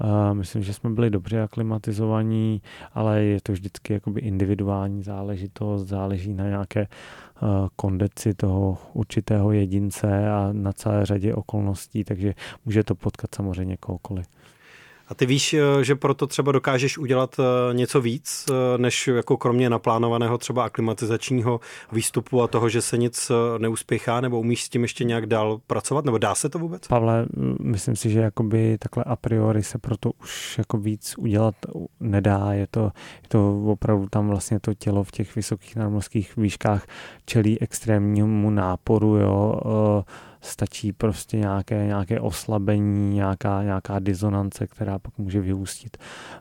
Uh, 0.00 0.34
myslím, 0.34 0.62
že 0.62 0.72
jsme 0.72 0.90
byli 0.90 1.10
dobře 1.10 1.42
aklimatizovaní, 1.42 2.62
ale 2.94 3.22
je 3.22 3.40
to 3.42 3.52
vždycky 3.52 3.92
jakoby 3.92 4.20
individuální 4.20 5.02
záležitost, 5.02 5.86
záleží 5.86 6.34
na 6.34 6.48
nějaké 6.48 6.80
uh, 7.42 7.48
kondeci 7.76 8.34
toho 8.34 8.78
určitého 8.92 9.52
jedince 9.52 10.30
a 10.30 10.48
na 10.52 10.72
celé 10.72 11.06
řadě 11.06 11.34
okolností, 11.34 12.04
takže 12.04 12.34
může 12.64 12.84
to 12.84 12.94
potkat 12.94 13.34
samozřejmě 13.34 13.76
kohokoliv. 13.76 14.26
A 15.08 15.14
ty 15.14 15.26
víš, 15.26 15.54
eh, 15.54 15.84
že 15.84 15.94
proto 15.94 16.26
třeba 16.26 16.52
dokážeš 16.52 16.98
udělat 16.98 17.36
eh, 17.38 17.74
něco 17.74 18.00
víc, 18.00 18.46
eh, 18.50 18.78
než 18.78 19.06
jako 19.06 19.36
kromě 19.36 19.70
naplánovaného 19.70 20.38
třeba 20.38 20.64
aklimatizačního 20.64 21.60
výstupu 21.92 22.42
a 22.42 22.46
toho, 22.46 22.68
že 22.68 22.82
se 22.82 22.98
nic 22.98 23.32
neuspěchá, 23.58 24.20
nebo 24.20 24.40
umíš 24.40 24.64
s 24.64 24.68
tím 24.68 24.82
ještě 24.82 25.04
nějak 25.04 25.26
dál 25.26 25.60
pracovat, 25.66 26.04
nebo 26.04 26.18
dá 26.18 26.34
se 26.34 26.48
to 26.48 26.58
vůbec? 26.58 26.86
Pavle, 26.86 27.26
myslím 27.60 27.96
si, 27.96 28.10
že 28.10 28.20
jakoby 28.20 28.78
takhle 28.78 29.04
a 29.04 29.16
priori 29.16 29.62
se 29.62 29.78
proto 29.78 30.10
už 30.22 30.58
jako 30.58 30.78
víc 30.78 31.14
udělat 31.18 31.54
nedá. 32.00 32.52
Je 32.52 32.66
to, 32.70 32.82
je 33.22 33.28
to 33.28 33.62
opravdu 33.66 34.06
tam 34.10 34.28
vlastně 34.28 34.60
to 34.60 34.74
tělo 34.74 35.04
v 35.04 35.10
těch 35.10 35.36
vysokých 35.36 35.76
nadmořských 35.76 36.36
výškách 36.36 36.86
čelí 37.26 37.60
extrémnímu 37.60 38.50
náporu, 38.50 39.16
jo 39.16 39.60
stačí 40.46 40.92
prostě 40.92 41.36
nějaké, 41.36 41.86
nějaké 41.86 42.20
oslabení, 42.20 43.14
nějaká, 43.14 43.62
nějaká 43.62 43.98
disonance, 43.98 44.66
která 44.66 44.98
pak 44.98 45.18
může 45.18 45.40
vyústit 45.40 45.96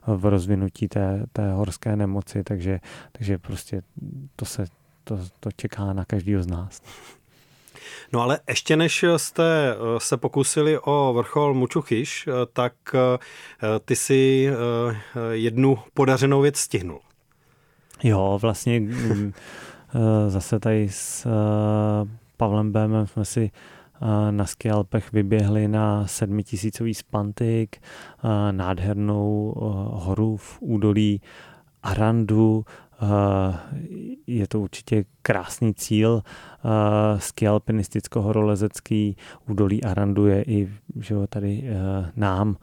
v 0.08 0.26
rozvinutí 0.26 0.88
té, 0.88 1.26
té 1.34 1.52
horské 1.52 1.96
nemoci, 1.96 2.44
takže, 2.44 2.80
takže 3.12 3.38
prostě 3.38 3.82
to 4.36 4.46
se 4.46 4.66
to, 5.06 5.20
to 5.40 5.50
čeká 5.52 5.94
na 5.94 6.06
každého 6.06 6.44
z 6.44 6.48
nás. 6.48 6.82
No 8.14 8.22
ale 8.22 8.40
ještě 8.50 8.76
než 8.76 9.06
jste 9.18 9.72
eh, 9.72 10.00
se 10.00 10.18
pokusili 10.18 10.80
o 10.80 11.14
vrchol 11.14 11.54
Mučuchyš, 11.54 12.28
eh, 12.28 12.32
tak 12.54 12.74
eh, 12.94 13.18
ty 13.86 13.96
si 13.96 14.50
jednu 15.32 15.80
podařenou 15.94 16.42
věc 16.42 16.58
stihnul. 16.58 17.00
Jo, 18.04 18.40
vlastně 18.42 18.80
mm, 18.80 19.34
zase 20.28 20.60
tady 20.60 20.90
s 20.90 21.28
Pavlem 22.38 22.72
Bémem 22.72 23.08
jsme 23.08 23.26
si 23.26 23.52
na 24.32 24.46
Skialpech 24.46 25.12
vyběhli 25.12 25.68
na 25.68 26.08
sedmitisícový 26.08 26.94
spantik, 26.94 27.78
nádhernou 28.52 29.54
horu 29.94 30.38
v 30.38 30.58
údolí 30.62 31.22
Arandu, 31.84 32.66
je 34.28 34.48
to 34.48 34.60
určitě 34.60 35.06
krásný 35.22 35.74
cíl. 35.74 36.24
Ski 37.18 37.48
alpinisticko-horolezecký 37.48 39.16
údolí 39.50 39.84
Arandu 39.84 40.28
je 40.28 40.44
i 40.44 40.70
že 41.00 41.16
tady 41.28 41.64
e, 41.66 41.76
nám 42.16 42.56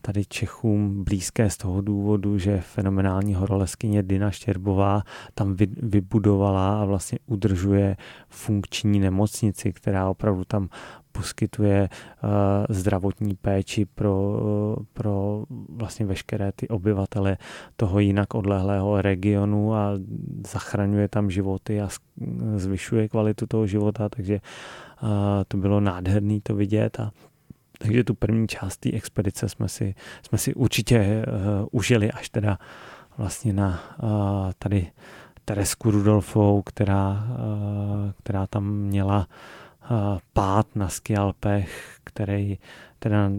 tady 0.00 0.24
Čechům 0.24 1.04
blízké 1.04 1.50
z 1.50 1.56
toho 1.56 1.80
důvodu, 1.80 2.38
že 2.38 2.60
fenomenální 2.60 3.34
horoleskyně 3.34 4.02
Dina 4.02 4.30
Štěrbová 4.30 5.02
tam 5.34 5.56
vybudovala 5.82 6.82
a 6.82 6.84
vlastně 6.84 7.18
udržuje 7.26 7.96
funkční 8.28 9.00
nemocnici, 9.00 9.72
která 9.72 10.08
opravdu 10.08 10.44
tam 10.44 10.68
poskytuje 11.12 11.88
uh, 11.88 12.30
zdravotní 12.68 13.34
péči 13.34 13.84
pro, 13.84 14.40
pro 14.92 15.44
vlastně 15.68 16.06
veškeré 16.06 16.52
ty 16.52 16.68
obyvatele 16.68 17.36
toho 17.76 17.98
jinak 18.00 18.34
odlehlého 18.34 19.02
regionu 19.02 19.74
a 19.74 19.92
zachraňuje 20.52 21.08
tam 21.08 21.30
životy 21.30 21.80
a 21.80 21.88
zvyšuje 22.56 23.08
kvalitu 23.08 23.46
toho 23.46 23.66
života, 23.66 24.08
takže 24.08 24.40
uh, 25.02 25.08
to 25.48 25.56
bylo 25.56 25.80
nádherné 25.80 26.40
to 26.42 26.54
vidět 26.54 27.00
a 27.00 27.10
takže 27.78 28.04
tu 28.04 28.14
první 28.14 28.48
část 28.48 28.76
té 28.76 28.92
expedice 28.92 29.48
jsme 29.48 29.68
si, 29.68 29.94
jsme 30.22 30.38
si 30.38 30.54
určitě 30.54 31.24
uh, 31.26 31.68
užili 31.70 32.12
až 32.12 32.28
teda 32.28 32.58
vlastně 33.18 33.52
na 33.52 33.80
uh, 34.02 34.08
tady 34.58 34.86
Teresku 35.44 35.90
Rudolfovou, 35.90 36.62
která, 36.62 37.26
uh, 37.30 38.12
která 38.22 38.46
tam 38.46 38.64
měla 38.64 39.18
uh, 39.90 39.96
pád 40.32 40.66
na 40.76 40.88
skialpech, 40.88 41.98
který 42.04 42.58
teda 42.98 43.30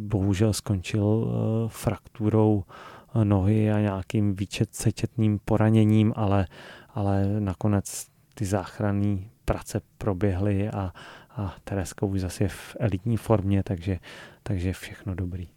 bohužel 0.00 0.52
skončil 0.52 1.04
uh, 1.04 1.32
frakturou 1.68 2.64
nohy 3.24 3.72
a 3.72 3.80
nějakým 3.80 4.34
výčet 4.34 4.68
poraněním, 5.44 6.12
ale, 6.16 6.46
ale 6.94 7.26
nakonec 7.40 8.06
ty 8.34 8.44
záchranné 8.44 9.18
práce 9.44 9.80
proběhly 9.98 10.68
a, 10.68 10.92
a 11.36 11.54
Tereska 11.64 12.06
už 12.06 12.20
zase 12.20 12.44
je 12.44 12.48
v 12.48 12.76
elitní 12.80 13.16
formě, 13.16 13.62
takže, 13.62 13.98
takže 14.42 14.72
všechno 14.72 15.14
dobrý. 15.14 15.48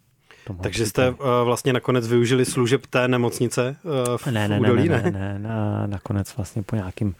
Takže 0.62 0.86
jste 0.86 1.10
uh, 1.10 1.16
vlastně 1.44 1.72
nakonec 1.72 2.08
využili 2.08 2.44
služeb 2.44 2.86
té 2.86 3.08
nemocnice 3.08 3.76
uh, 3.82 4.16
v, 4.16 4.26
ne, 4.26 4.48
ne, 4.48 4.60
údolí, 4.60 4.88
ne? 4.88 5.02
Ne, 5.02 5.10
ne, 5.10 5.38
ne, 5.38 5.38
ne. 5.38 5.86
Nakonec 5.86 6.36
vlastně 6.36 6.62
po 6.62 6.76
nějakým 6.76 7.14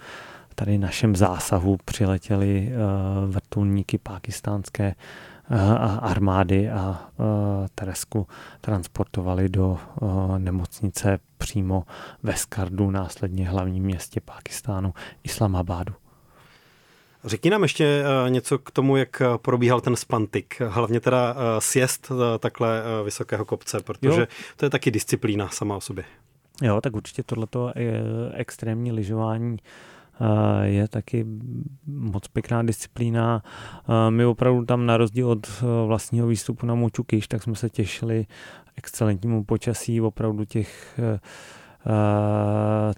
tady 0.54 0.78
našem 0.78 1.16
zásahu 1.16 1.78
přiletěli 1.84 2.72
uh, 2.72 3.30
vrtulníky 3.30 3.98
pakistánské 3.98 4.94
uh, 5.50 5.58
armády 6.00 6.70
a 6.70 7.08
uh, 7.16 7.26
Teresku 7.74 8.26
transportovali 8.60 9.48
do 9.48 9.78
uh, 10.00 10.38
nemocnice 10.38 11.18
přímo 11.38 11.84
ve 12.22 12.36
Skardu, 12.36 12.90
následně 12.90 13.48
hlavním 13.48 13.84
městě 13.84 14.20
Pákistánu, 14.20 14.94
Islamabadu. 15.22 15.94
Řekni 17.24 17.50
nám 17.50 17.62
ještě 17.62 17.84
eh, 17.84 18.30
něco 18.30 18.58
k 18.58 18.70
tomu, 18.70 18.96
jak 18.96 19.20
eh, 19.20 19.26
probíhal 19.36 19.80
ten 19.80 19.96
spantik, 19.96 20.60
hlavně 20.68 21.00
teda 21.00 21.36
eh, 21.36 21.60
sjezd 21.60 22.12
takhle 22.38 22.82
vysokého 23.04 23.44
kopce, 23.44 23.80
protože 23.80 24.20
jo. 24.20 24.26
to 24.56 24.66
je 24.66 24.70
taky 24.70 24.90
disciplína 24.90 25.48
sama 25.48 25.76
o 25.76 25.80
sobě. 25.80 26.04
Jo, 26.62 26.80
tak 26.80 26.96
určitě 26.96 27.22
tohleto 27.22 27.72
extrémní 28.34 28.92
lyžování 28.92 29.56
je 30.62 30.88
taky 30.88 31.26
moc 31.86 32.28
pěkná 32.28 32.62
disciplína. 32.62 33.42
My 34.10 34.24
opravdu 34.24 34.64
tam 34.64 34.86
na 34.86 34.96
rozdíl 34.96 35.30
od 35.30 35.62
vlastního 35.86 36.26
výstupu 36.26 36.66
na 36.66 36.74
Močukyš, 36.74 37.28
tak 37.28 37.42
jsme 37.42 37.54
se 37.54 37.70
těšili 37.70 38.26
excelentnímu 38.76 39.44
počasí, 39.44 40.00
opravdu 40.00 40.44
těch 40.44 41.00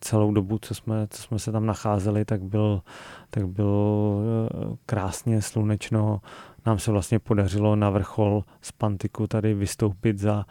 celou 0.00 0.32
dobu, 0.32 0.58
co 0.58 0.74
jsme, 0.74 1.06
co 1.10 1.22
jsme 1.22 1.38
se 1.38 1.52
tam 1.52 1.66
nacházeli, 1.66 2.24
tak 2.24 2.42
byl, 2.42 2.82
tak 3.30 3.48
byl 3.48 4.20
eh, 4.22 4.76
krásně 4.86 5.42
slunečno. 5.42 6.20
Nám 6.66 6.78
se 6.78 6.90
vlastně 6.90 7.18
podařilo 7.18 7.76
na 7.76 7.90
vrchol 7.90 8.44
z 8.60 8.72
Pantiku 8.72 9.26
tady 9.26 9.54
vystoupit 9.54 10.18
za 10.18 10.44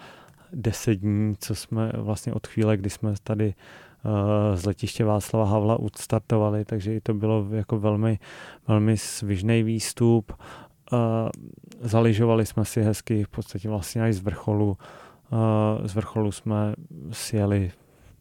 deset 0.53 0.95
dní, 0.95 1.35
co 1.39 1.55
jsme 1.55 1.91
vlastně 1.97 2.33
od 2.33 2.47
chvíle, 2.47 2.77
kdy 2.77 2.89
jsme 2.89 3.13
tady 3.23 3.53
eh, 3.53 4.57
z 4.57 4.65
letiště 4.65 5.05
Václava 5.05 5.45
Havla 5.45 5.79
odstartovali, 5.79 6.65
takže 6.65 6.95
i 6.95 7.01
to 7.01 7.13
bylo 7.13 7.47
jako 7.51 7.79
velmi, 7.79 8.19
velmi 8.67 8.97
svižný 8.97 9.63
výstup. 9.63 10.33
Eh, 10.93 10.97
zaližovali 11.81 12.45
jsme 12.45 12.65
si 12.65 12.81
hezky 12.81 13.23
v 13.23 13.29
podstatě 13.29 13.69
vlastně 13.69 14.03
až 14.03 14.15
z 14.15 14.19
vrcholu. 14.19 14.77
Z 15.85 15.95
vrcholu 15.95 16.31
jsme 16.31 16.73
sjeli 17.11 17.71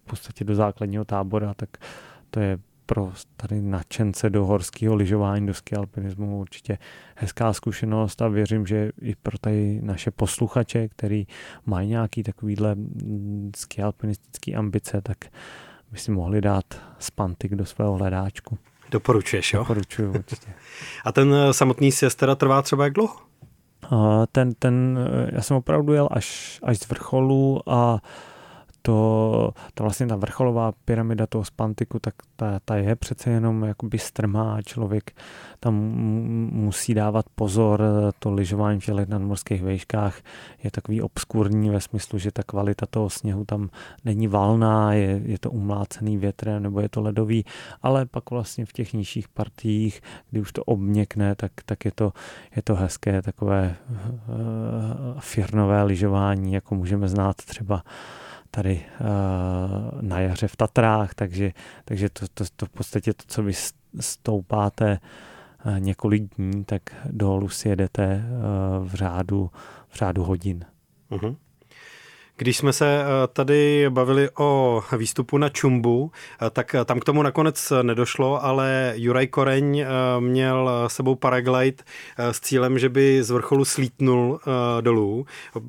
v 0.04 0.10
podstatě 0.10 0.44
do 0.44 0.54
základního 0.54 1.04
tábora, 1.04 1.54
tak 1.54 1.68
to 2.30 2.40
je 2.40 2.58
pro 2.86 3.12
tady 3.36 3.62
nadšence 3.62 4.30
do 4.30 4.46
horského 4.46 4.94
lyžování, 4.94 5.46
do 5.46 5.54
ski 5.54 5.76
alpinismu 5.76 6.38
určitě 6.38 6.78
hezká 7.14 7.52
zkušenost 7.52 8.22
a 8.22 8.28
věřím, 8.28 8.66
že 8.66 8.92
i 9.02 9.14
pro 9.14 9.38
tady 9.38 9.80
naše 9.82 10.10
posluchače, 10.10 10.88
který 10.88 11.26
mají 11.66 11.88
nějaký 11.88 12.22
takovýhle 12.22 12.76
ski 13.56 13.82
alpinistický 13.82 14.56
ambice, 14.56 15.00
tak 15.00 15.18
by 15.92 15.98
si 15.98 16.10
mohli 16.10 16.40
dát 16.40 16.64
spantik 16.98 17.54
do 17.54 17.64
svého 17.64 17.92
hledáčku. 17.92 18.58
Doporučuješ, 18.90 19.52
jo? 19.52 19.60
Doporučuju 19.60 20.12
určitě. 20.14 20.52
A 21.04 21.12
ten 21.12 21.34
eh, 21.34 21.52
samotný 21.52 21.92
sjezd 21.92 22.18
teda 22.18 22.34
trvá 22.34 22.62
třeba 22.62 22.84
jak 22.84 22.92
dlouho? 22.92 23.16
Ten, 24.32 24.54
ten, 24.58 24.98
eh, 24.98 25.30
já 25.34 25.42
jsem 25.42 25.56
opravdu 25.56 25.92
jel 25.92 26.08
až, 26.10 26.60
až 26.62 26.78
z 26.78 26.88
vrcholu 26.88 27.62
a 27.66 28.00
to, 28.86 29.52
ta 29.74 29.84
vlastně 29.84 30.06
ta 30.06 30.16
vrcholová 30.16 30.72
pyramida 30.84 31.26
toho 31.26 31.44
spantiku, 31.44 31.98
tak 31.98 32.14
ta, 32.36 32.60
ta 32.64 32.76
je 32.76 32.96
přece 32.96 33.30
jenom 33.30 33.64
jakoby 33.64 33.98
strmá, 33.98 34.62
člověk 34.62 35.12
tam 35.60 35.74
musí 36.52 36.94
dávat 36.94 37.26
pozor, 37.34 37.82
to 38.18 38.30
lyžování 38.30 38.80
v 38.80 38.84
těch 38.84 39.08
nadmorských 39.08 39.62
vejškách 39.62 40.20
je 40.62 40.70
takový 40.70 41.02
obskurní 41.02 41.70
ve 41.70 41.80
smyslu, 41.80 42.18
že 42.18 42.32
ta 42.32 42.42
kvalita 42.42 42.86
toho 42.86 43.10
sněhu 43.10 43.44
tam 43.44 43.70
není 44.04 44.28
valná, 44.28 44.92
je, 44.92 45.20
je 45.24 45.38
to 45.38 45.50
umlácený 45.50 46.16
větrem 46.16 46.62
nebo 46.62 46.80
je 46.80 46.88
to 46.88 47.00
ledový, 47.00 47.44
ale 47.82 48.06
pak 48.06 48.30
vlastně 48.30 48.66
v 48.66 48.72
těch 48.72 48.92
nižších 48.92 49.28
partiích, 49.28 50.00
kdy 50.30 50.40
už 50.40 50.52
to 50.52 50.64
obměkne, 50.64 51.34
tak, 51.34 51.52
tak 51.64 51.84
je, 51.84 51.92
to, 51.94 52.12
je 52.56 52.62
to 52.62 52.74
hezké 52.74 53.22
takové 53.22 53.76
uh, 53.94 55.20
firnové 55.20 55.82
lyžování, 55.82 56.52
jako 56.52 56.74
můžeme 56.74 57.08
znát 57.08 57.36
třeba 57.36 57.82
tady 58.54 58.82
uh, 59.00 60.02
na 60.02 60.20
jaře 60.20 60.48
v 60.48 60.56
Tatrách, 60.56 61.14
takže, 61.14 61.52
takže 61.84 62.08
to, 62.08 62.26
to, 62.34 62.44
to 62.56 62.66
v 62.66 62.70
podstatě 62.70 63.14
to, 63.14 63.24
co 63.26 63.42
vy 63.42 63.52
stoupáte 64.00 64.98
uh, 65.66 65.80
několik 65.80 66.36
dní, 66.36 66.64
tak 66.64 66.82
dolů 67.10 67.48
si 67.48 67.68
jedete 67.68 68.24
uh, 68.24 68.88
v 68.88 68.94
řádu, 68.94 69.50
v 69.88 69.96
řádu 69.96 70.24
hodin. 70.24 70.64
Uh-huh. 71.10 71.36
Když 72.36 72.56
jsme 72.56 72.72
se 72.72 73.00
eh, 73.00 73.06
tady 73.32 73.86
bavili 73.88 74.28
o 74.38 74.82
výstupu 74.96 75.38
na 75.38 75.48
Čumbu, 75.48 76.12
eh, 76.42 76.50
tak 76.50 76.74
eh, 76.74 76.84
tam 76.84 77.00
k 77.00 77.04
tomu 77.04 77.22
nakonec 77.22 77.72
nedošlo, 77.82 78.44
ale 78.44 78.92
Juraj 78.96 79.26
Koreň 79.26 79.84
měl 80.20 80.70
sebou 80.86 81.14
paraglide 81.14 81.84
s 82.18 82.40
cílem, 82.40 82.78
že 82.78 82.88
by 82.88 83.22
z 83.22 83.30
vrcholu 83.30 83.64
slítnul 83.64 84.40
dolů. 84.80 85.26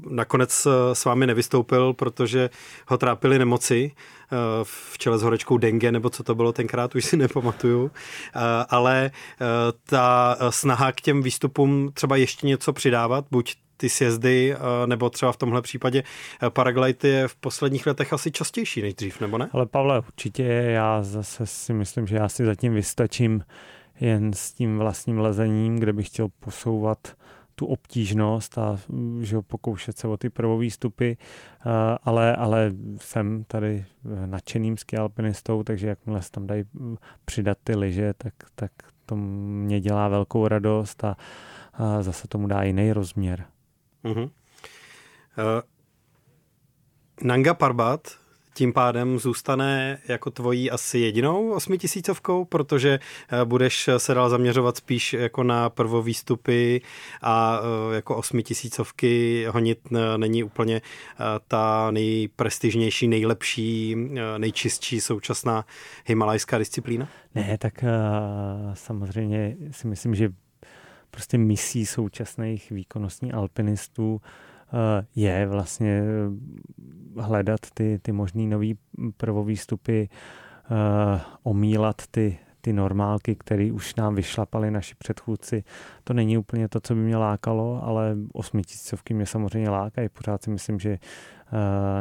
Nakonec 0.09 0.67
s 0.93 1.05
vámi 1.05 1.27
nevystoupil, 1.27 1.93
protože 1.93 2.49
ho 2.87 2.97
trápily 2.97 3.39
nemoci 3.39 3.91
v 4.63 4.97
čele 4.97 5.17
s 5.17 5.21
horečkou 5.21 5.57
dengue, 5.57 5.91
nebo 5.91 6.09
co 6.09 6.23
to 6.23 6.35
bylo 6.35 6.53
tenkrát, 6.53 6.95
už 6.95 7.05
si 7.05 7.17
nepamatuju. 7.17 7.91
Ale 8.69 9.11
ta 9.85 10.37
snaha 10.49 10.91
k 10.91 11.01
těm 11.01 11.21
výstupům 11.21 11.91
třeba 11.93 12.15
ještě 12.15 12.47
něco 12.47 12.73
přidávat, 12.73 13.25
buď 13.31 13.55
ty 13.77 13.89
sjezdy, 13.89 14.53
eh, 14.53 14.87
nebo 14.87 15.09
třeba 15.09 15.31
v 15.31 15.37
tomhle 15.37 15.61
případě 15.61 16.03
eh, 16.43 16.49
paraglide 16.49 17.09
je 17.09 17.27
v 17.27 17.35
posledních 17.35 17.87
letech 17.87 18.13
asi 18.13 18.31
častější 18.31 18.81
než 18.81 18.93
dřív, 18.93 19.21
nebo 19.21 19.37
ne? 19.37 19.49
Ale 19.51 19.65
Pavle, 19.65 19.99
určitě 19.99 20.43
já 20.43 21.03
zase 21.03 21.45
si 21.45 21.73
myslím, 21.73 22.07
že 22.07 22.15
já 22.15 22.29
si 22.29 22.45
zatím 22.45 22.73
vystačím 22.73 23.43
jen 23.99 24.33
s 24.33 24.53
tím 24.53 24.77
vlastním 24.77 25.19
lezením, 25.19 25.75
kde 25.75 25.93
bych 25.93 26.07
chtěl 26.07 26.27
posouvat 26.39 27.15
tu 27.55 27.65
obtížnost 27.65 28.57
a 28.57 28.79
že 29.21 29.41
pokoušet 29.41 29.97
se 29.97 30.07
o 30.07 30.17
ty 30.17 30.29
prvovýstupy, 30.29 31.13
ale, 32.03 32.35
ale 32.35 32.71
jsem 32.97 33.43
tady 33.43 33.85
nadšeným 34.25 34.77
ski 34.77 34.97
alpinistou, 34.97 35.63
takže 35.63 35.87
jakmile 35.87 36.21
se 36.21 36.31
tam 36.31 36.47
dají 36.47 36.63
přidat 37.25 37.57
ty 37.63 37.75
lyže, 37.75 38.13
tak, 38.17 38.33
tak 38.55 38.71
to 39.05 39.15
mě 39.15 39.81
dělá 39.81 40.07
velkou 40.07 40.47
radost 40.47 41.03
a, 41.03 41.17
a 41.73 42.01
zase 42.01 42.27
tomu 42.27 42.47
dá 42.47 42.63
jiný 42.63 42.93
rozměr. 42.93 43.45
Uh-huh. 44.05 44.23
Uh, 44.23 45.61
Nanga 47.21 47.53
Parbat 47.53 48.25
tím 48.55 48.73
pádem 48.73 49.19
zůstane 49.19 49.97
jako 50.07 50.31
tvojí 50.31 50.71
asi 50.71 50.99
jedinou 50.99 51.51
osmitisícovkou, 51.51 52.45
protože 52.45 52.99
eh, 53.29 53.45
budeš 53.45 53.89
se 53.97 54.13
dál 54.13 54.29
zaměřovat 54.29 54.77
spíš 54.77 55.13
jako 55.13 55.43
na 55.43 55.69
prvovýstupy 55.69 56.77
a 57.21 57.59
eh, 57.91 57.95
jako 57.95 58.15
osmitisícovky 58.15 59.45
honit 59.49 59.79
není 60.17 60.43
úplně 60.43 60.81
ta 61.47 61.91
nejprestižnější, 61.91 63.07
nejlepší, 63.07 63.95
nejčistší 64.37 65.01
současná 65.01 65.65
himalajská 66.05 66.57
disciplína? 66.57 67.09
Ne, 67.35 67.57
tak 67.57 67.83
samozřejmě 68.73 69.55
si 69.71 69.87
myslím, 69.87 70.15
že 70.15 70.29
prostě 71.15 71.37
misí 71.37 71.85
současných 71.85 72.71
výkonnostních 72.71 73.33
alpinistů 73.33 74.21
Eh, 74.73 75.05
je 75.15 75.47
vlastně 75.47 76.03
eh, 77.17 77.21
hledat 77.21 77.59
ty, 77.73 77.99
ty 78.01 78.11
možný 78.11 78.47
nový 78.47 78.77
prvovýstupy, 79.17 80.01
eh, 80.01 80.07
omílat 81.43 82.01
ty, 82.11 82.39
ty 82.61 82.73
normálky, 82.73 83.35
které 83.35 83.71
už 83.71 83.95
nám 83.95 84.15
vyšlapali 84.15 84.71
naši 84.71 84.95
předchůdci. 84.95 85.63
To 86.03 86.13
není 86.13 86.37
úplně 86.37 86.67
to, 86.67 86.79
co 86.79 86.95
by 86.95 87.01
mě 87.01 87.17
lákalo, 87.17 87.83
ale 87.83 88.15
osmitisícovky 88.33 89.13
mě 89.13 89.25
samozřejmě 89.25 89.69
lákají. 89.69 90.09
Pořád 90.09 90.43
si 90.43 90.49
myslím, 90.49 90.79
že 90.79 90.97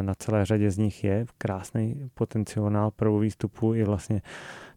na 0.03 0.15
celé 0.15 0.45
řadě 0.45 0.71
z 0.71 0.79
nich 0.79 1.05
je 1.05 1.27
krásný 1.39 2.11
potenciál 2.15 2.91
prvovýstupu 2.91 3.75
i 3.75 3.85
vlastně 3.85 4.23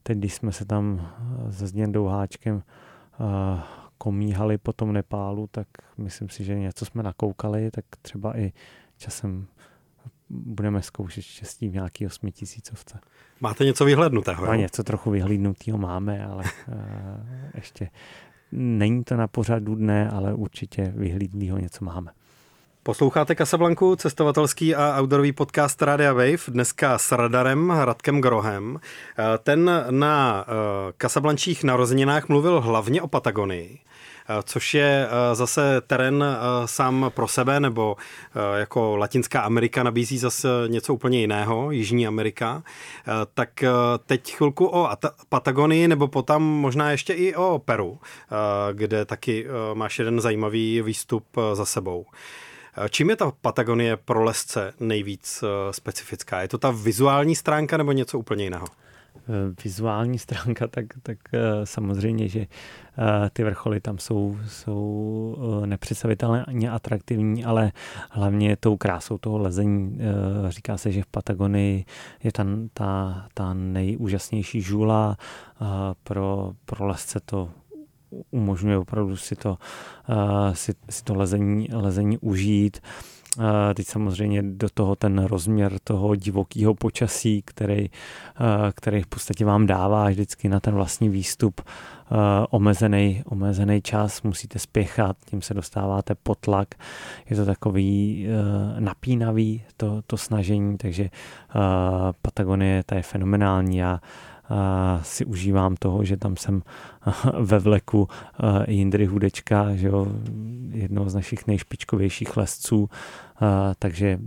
teď, 0.04 0.18
když 0.18 0.34
jsme 0.34 0.52
se 0.52 0.66
tam 0.66 1.10
se 1.50 1.68
Zděndou 1.68 2.06
Háčkem 2.06 2.64
komíhali 3.98 4.58
po 4.58 4.74
tom 4.74 4.94
Nepálu, 4.94 5.48
tak 5.48 5.68
myslím 5.98 6.30
si, 6.30 6.44
že 6.44 6.60
něco 6.60 6.86
jsme 6.86 7.04
nakoukali, 7.04 7.72
tak 7.72 7.86
třeba 8.02 8.38
i 8.40 8.54
časem 8.98 9.48
budeme 10.30 10.82
zkoušet 10.82 11.22
štěstí 11.22 11.70
v 11.70 11.74
nějaký 11.74 12.06
osmitisícovce. 12.06 13.00
Máte 13.42 13.66
něco 13.66 13.86
vyhlednutého? 13.86 14.46
No, 14.46 14.54
něco 14.54 14.84
trochu 14.84 15.12
vyhlídnutého 15.12 15.78
máme, 15.78 16.26
ale 16.26 16.44
uh, 16.68 16.74
ještě 17.56 17.90
není 18.52 19.04
to 19.04 19.18
na 19.18 19.28
pořadu 19.28 19.76
dne, 19.76 20.10
ale 20.10 20.34
určitě 20.34 20.94
vyhlídlýho 20.96 21.58
něco 21.58 21.86
máme. 21.86 22.12
Posloucháte 22.88 23.36
Casablanku, 23.36 23.96
cestovatelský 23.96 24.76
a 24.76 25.00
outdoorový 25.00 25.32
podcast 25.32 25.82
Radia 25.82 26.14
Wave, 26.14 26.38
dneska 26.48 26.98
s 26.98 27.12
radarem 27.12 27.70
Radkem 27.70 28.22
Grohem. 28.22 28.80
Eh, 28.80 29.24
ten 29.44 29.72
na 29.90 30.46
kasablančích 30.98 31.64
eh, 31.64 31.68
narozeninách 31.68 32.30
mluvil 32.30 32.62
hlavně 32.62 33.02
o 33.02 33.08
Patagonii, 33.08 33.80
eh, 33.80 34.34
což 34.44 34.74
je 34.74 35.08
zase 35.34 35.82
terén 35.88 36.26
sám 36.66 37.12
pro 37.14 37.28
sebe, 37.28 37.60
nebo 37.60 37.96
jako 38.56 38.98
Latinská 38.98 39.42
Amerika 39.42 39.84
nabízí 39.84 40.18
zase 40.18 40.48
něco 40.68 40.94
úplně 40.94 41.20
jiného, 41.20 41.72
Jižní 41.72 42.08
Amerika. 42.08 42.64
Tak 43.34 43.64
teď 44.06 44.34
chvilku 44.34 44.66
o 44.68 44.90
Patagonii, 45.30 45.88
nebo 45.88 46.08
potom 46.08 46.44
možná 46.44 46.92
ještě 46.92 47.14
i 47.14 47.36
o 47.36 47.62
Peru, 47.66 48.00
kde 48.74 49.06
taky 49.06 49.48
máš 49.74 50.00
jeden 50.00 50.22
zajímavý 50.22 50.82
výstup 50.82 51.24
za 51.54 51.66
sebou. 51.66 52.06
Čím 52.90 53.10
je 53.10 53.16
ta 53.16 53.32
Patagonie 53.42 53.98
pro 53.98 54.24
lesce 54.24 54.74
nejvíc 54.80 55.44
eh, 55.44 55.74
specifická? 55.74 56.42
Je 56.42 56.48
to 56.48 56.58
ta 56.58 56.72
vizuální 56.72 57.36
stránka 57.36 57.78
nebo 57.78 57.92
něco 57.92 58.20
úplně 58.20 58.44
jiného? 58.44 58.68
Eh, 59.16 59.54
vizuální 59.64 60.20
stránka, 60.20 60.68
tak, 60.68 60.86
tak 61.04 61.18
eh, 61.34 61.66
samozřejmě, 61.66 62.28
že 62.28 62.46
ty 63.34 63.44
vrcholy 63.44 63.82
tam 63.82 63.98
jsou, 63.98 64.38
jsou 64.48 65.38
nepředstavitelně 65.66 66.72
atraktivní, 66.72 67.46
ale 67.46 67.72
hlavně 68.10 68.56
tou 68.56 68.78
krásou 68.78 69.18
toho 69.18 69.38
lezení. 69.38 70.00
Říká 70.50 70.78
se, 70.78 70.92
že 70.92 71.04
v 71.04 71.08
Patagonii 71.08 71.86
je 72.24 72.32
ta, 72.32 72.46
ta, 72.74 73.26
ta 73.34 73.54
nejúžasnější 73.54 74.62
žula. 74.62 75.18
Pro, 76.04 76.52
pro 76.66 76.88
lesce 76.88 77.20
to 77.26 77.50
umožňuje 78.32 78.78
opravdu 78.78 79.18
si 79.18 79.36
to, 79.36 79.58
uh, 80.10 80.54
si, 80.54 80.74
si 80.90 81.04
to 81.04 81.16
lezení, 81.16 81.68
lezení 81.74 82.18
užít. 82.18 82.80
Uh, 83.38 83.44
teď 83.74 83.88
samozřejmě 83.88 84.44
do 84.44 84.70
toho 84.70 84.96
ten 84.96 85.24
rozměr 85.24 85.80
toho 85.84 86.16
divokého 86.16 86.76
počasí, 86.76 87.42
který, 87.46 87.90
uh, 87.90 88.46
který 88.74 89.02
v 89.02 89.08
podstatě 89.08 89.46
vám 89.46 89.66
dává 89.66 90.10
vždycky 90.10 90.50
na 90.50 90.60
ten 90.60 90.74
vlastní 90.74 91.10
výstup 91.10 91.62
omezený, 92.50 93.24
omezený 93.26 93.82
čas, 93.82 94.22
musíte 94.22 94.60
spěchat, 94.60 95.18
tím 95.26 95.42
se 95.42 95.54
dostáváte 95.54 96.16
pod 96.16 96.38
tlak. 96.38 96.76
Je 97.30 97.36
to 97.36 97.46
takový 97.46 98.28
napínavý 98.80 99.64
to, 99.78 100.02
to 100.08 100.18
snažení, 100.18 100.78
takže 100.78 101.10
Patagonie 102.22 102.84
ta 102.86 102.96
je 102.96 103.02
fenomenální. 103.02 103.78
Já 103.78 104.00
si 105.02 105.26
užívám 105.26 105.76
toho, 105.76 106.04
že 106.04 106.18
tam 106.18 106.38
jsem 106.38 106.62
ve 107.40 107.60
vleku 107.60 108.08
Jindry 108.68 109.06
Hudečka, 109.06 109.76
že 109.76 109.88
jo, 109.88 110.08
jednoho 110.72 111.10
z 111.10 111.16
našich 111.16 111.48
nejšpičkovějších 111.48 112.38
lesců, 112.38 112.90
takže 113.80 114.20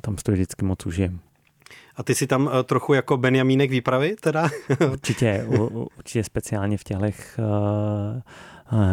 tam 0.00 0.16
to 0.16 0.32
vždycky 0.32 0.64
moc 0.64 0.86
užijem. 0.86 1.20
A 1.96 2.02
ty 2.02 2.14
si 2.14 2.26
tam 2.26 2.50
e, 2.52 2.62
trochu 2.62 2.94
jako 2.94 3.16
Benjamínek 3.16 3.70
výpravy 3.70 4.16
teda? 4.20 4.48
Určitě, 4.92 5.46
určitě 5.98 6.24
speciálně 6.24 6.78
v 6.78 6.84
těchto 6.84 7.42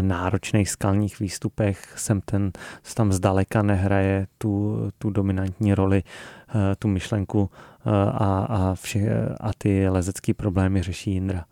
náročných 0.02 0.70
skalních 0.70 1.20
výstupech 1.20 1.94
jsem 1.96 2.22
ten, 2.22 2.52
co 2.84 2.96
tam 2.96 3.12
zdaleka 3.12 3.62
nehraje 3.62 4.28
tu, 4.38 4.78
tu 4.98 5.10
dominantní 5.10 5.74
roli, 5.74 6.04
e, 6.04 6.76
tu 6.76 6.88
myšlenku 6.88 7.50
e, 7.50 7.79
a, 7.90 8.46
a, 8.50 8.76
vše, 8.76 9.36
a 9.40 9.52
ty 9.58 9.90
lezecké 9.90 10.34
problémy 10.34 10.84
řeší 10.84 11.12
Jindra. 11.12 11.46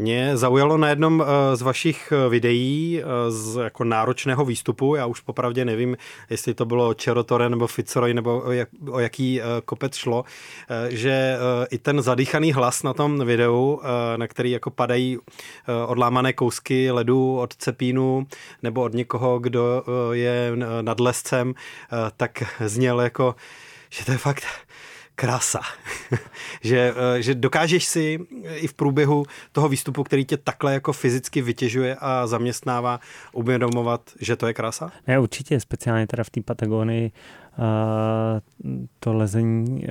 Mě 0.00 0.36
zaujalo 0.36 0.76
na 0.76 0.88
jednom 0.88 1.22
eh, 1.22 1.56
z 1.56 1.62
vašich 1.62 2.12
eh, 2.12 2.28
videí 2.28 3.00
eh, 3.00 3.30
z 3.30 3.60
jako 3.64 3.84
náročného 3.84 4.44
výstupu, 4.44 4.94
já 4.94 5.06
už 5.06 5.20
popravdě 5.20 5.64
nevím, 5.64 5.96
jestli 6.30 6.54
to 6.54 6.64
bylo 6.64 6.94
Čerotore 6.94 7.48
nebo 7.48 7.66
Fitzroy 7.66 8.14
nebo 8.14 8.42
o, 8.44 8.52
jak, 8.52 8.68
o 8.90 8.98
jaký 8.98 9.40
kopec 9.64 9.96
šlo, 9.96 10.24
že 10.88 11.38
i 11.70 11.78
ten 11.78 12.02
zadýchaný 12.02 12.52
hlas 12.52 12.82
na 12.82 12.94
tom 12.94 13.24
videu, 13.24 13.80
na 14.16 14.26
který 14.26 14.50
jako 14.50 14.70
padají 14.70 15.18
odlámané 15.86 16.32
kousky 16.32 16.90
ledu 16.90 17.38
od 17.38 17.56
cepínu 17.56 18.26
nebo 18.62 18.82
od 18.82 18.94
někoho, 18.94 19.38
kdo 19.38 19.84
je 20.12 20.52
nad 20.80 21.00
lescem, 21.00 21.54
tak 22.16 22.60
zněl 22.60 23.00
jako, 23.00 23.34
že 23.90 24.04
to 24.04 24.12
je 24.12 24.18
fakt 24.18 24.44
krása. 25.18 25.60
že, 26.62 26.94
eh, 26.96 27.22
že 27.22 27.34
dokážeš 27.34 27.84
si 27.84 28.18
i 28.54 28.66
v 28.66 28.74
průběhu 28.74 29.26
toho 29.52 29.68
výstupu, 29.68 30.04
který 30.04 30.24
tě 30.24 30.36
takhle 30.36 30.72
jako 30.72 30.92
fyzicky 30.92 31.42
vytěžuje 31.42 31.96
a 32.00 32.26
zaměstnává, 32.26 33.00
uvědomovat, 33.32 34.00
že 34.20 34.36
to 34.36 34.46
je 34.46 34.54
krása? 34.54 34.92
Ne, 35.06 35.18
určitě, 35.18 35.60
speciálně 35.60 36.06
teda 36.06 36.24
v 36.24 36.30
té 36.30 36.40
Patagonii 36.42 37.12
to 39.00 39.14
lezení 39.14 39.86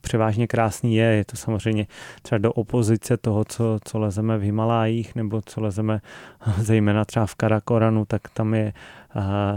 převážně 0.00 0.46
krásný 0.46 0.96
je. 0.96 1.04
Je 1.04 1.24
to 1.24 1.36
samozřejmě 1.36 1.86
třeba 2.22 2.38
do 2.38 2.52
opozice 2.52 3.16
toho, 3.16 3.44
co, 3.44 3.78
co 3.84 3.98
lezeme 3.98 4.38
v 4.38 4.42
Himalájích 4.42 5.14
nebo 5.14 5.42
co 5.46 5.60
lezeme 5.60 6.00
zejména 6.58 7.04
třeba 7.04 7.26
v 7.26 7.34
Karakoranu, 7.34 8.04
tak 8.04 8.28
tam 8.32 8.54
je, 8.54 8.72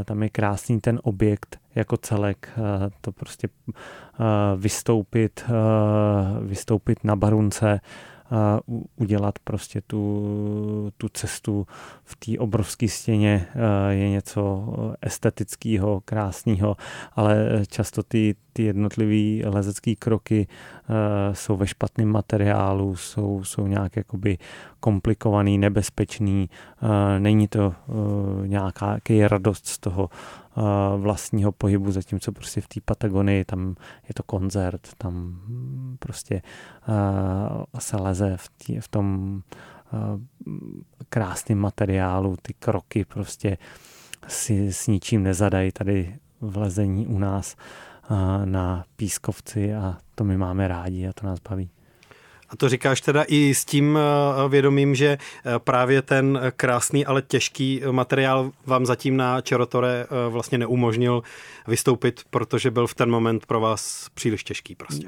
tam 0.05 0.23
je 0.23 0.29
krásný 0.29 0.81
ten 0.81 0.99
objekt 1.03 1.59
jako 1.75 1.97
celek. 1.97 2.49
To 3.01 3.11
prostě 3.11 3.47
vystoupit, 4.57 5.45
vystoupit 6.41 7.03
na 7.03 7.15
barunce, 7.15 7.79
udělat 8.95 9.39
prostě 9.39 9.81
tu, 9.81 10.91
tu 10.97 11.09
cestu 11.09 11.67
v 12.03 12.15
té 12.15 12.39
obrovské 12.39 12.87
stěně 12.87 13.47
je 13.89 14.09
něco 14.09 14.73
estetického, 15.01 16.01
krásného, 16.05 16.77
ale 17.13 17.63
často 17.67 18.03
ty, 18.03 18.35
ty 18.53 18.63
jednotlivé 18.63 19.49
lezecké 19.49 19.95
kroky 19.95 20.47
jsou 21.33 21.57
ve 21.57 21.67
špatném 21.67 22.09
materiálu, 22.09 22.95
jsou, 22.95 23.43
jsou 23.43 23.67
nějak 23.67 23.95
jakoby 23.95 24.37
komplikovaný, 24.79 25.57
nebezpečný, 25.57 26.49
není 27.19 27.47
to 27.47 27.73
nějaká 28.45 28.97
radost 29.27 29.67
z 29.67 29.79
toho 29.79 30.09
vlastního 30.97 31.51
pohybu, 31.51 31.91
zatímco 31.91 32.31
prostě 32.31 32.61
v 32.61 32.67
té 32.67 32.81
Patagonii 32.85 33.45
tam 33.45 33.75
je 34.07 34.13
to 34.13 34.23
koncert, 34.23 34.87
tam 34.97 35.41
prostě 35.99 36.41
se 37.79 37.97
leze 37.97 38.37
v, 38.37 38.49
tí, 38.57 38.79
v 38.79 38.87
tom 38.87 39.41
krásném 41.09 41.57
materiálu, 41.57 42.37
ty 42.41 42.53
kroky 42.53 43.05
prostě 43.05 43.57
si 44.27 44.73
s 44.73 44.87
ničím 44.87 45.23
nezadají 45.23 45.71
tady 45.71 46.15
v 46.41 46.57
lezení 46.57 47.07
u 47.07 47.19
nás 47.19 47.55
na 48.45 48.85
pískovci 48.95 49.75
a 49.75 49.97
to 50.15 50.23
my 50.23 50.37
máme 50.37 50.67
rádi 50.67 51.07
a 51.07 51.13
to 51.13 51.25
nás 51.25 51.39
baví. 51.49 51.69
A 52.51 52.55
to 52.57 52.69
říkáš 52.69 53.01
teda 53.01 53.23
i 53.27 53.53
s 53.55 53.65
tím 53.65 53.97
eh, 53.97 54.49
vědomím, 54.49 54.95
že 54.95 55.07
eh, 55.07 55.59
právě 55.59 56.01
ten 56.01 56.39
krásný, 56.55 57.05
ale 57.05 57.21
těžký 57.21 57.81
materiál 57.91 58.51
vám 58.65 58.85
zatím 58.85 59.17
na 59.17 59.41
Čerotore 59.41 60.05
eh, 60.05 60.29
vlastně 60.29 60.57
neumožnil 60.57 61.23
vystoupit, 61.67 62.21
protože 62.29 62.71
byl 62.71 62.87
v 62.87 62.95
ten 62.95 63.09
moment 63.09 63.45
pro 63.45 63.59
vás 63.59 64.09
příliš 64.13 64.43
těžký 64.43 64.75
prostě. 64.75 65.07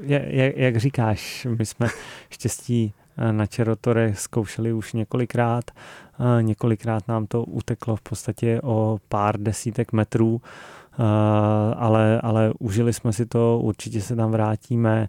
Jak, 0.00 0.56
jak 0.56 0.76
říkáš, 0.76 1.46
my 1.58 1.66
jsme 1.66 1.88
štěstí 2.30 2.92
na 3.30 3.46
Čerotore 3.46 4.14
zkoušeli 4.16 4.72
už 4.72 4.92
několikrát. 4.92 5.70
Několikrát 6.40 7.08
nám 7.08 7.26
to 7.26 7.44
uteklo 7.44 7.96
v 7.96 8.00
podstatě 8.00 8.60
o 8.62 8.98
pár 9.08 9.38
desítek 9.38 9.92
metrů 9.92 10.40
ale, 11.76 12.20
ale 12.20 12.52
užili 12.58 12.92
jsme 12.92 13.12
si 13.12 13.26
to, 13.26 13.58
určitě 13.62 14.00
se 14.00 14.16
tam 14.16 14.30
vrátíme. 14.30 15.08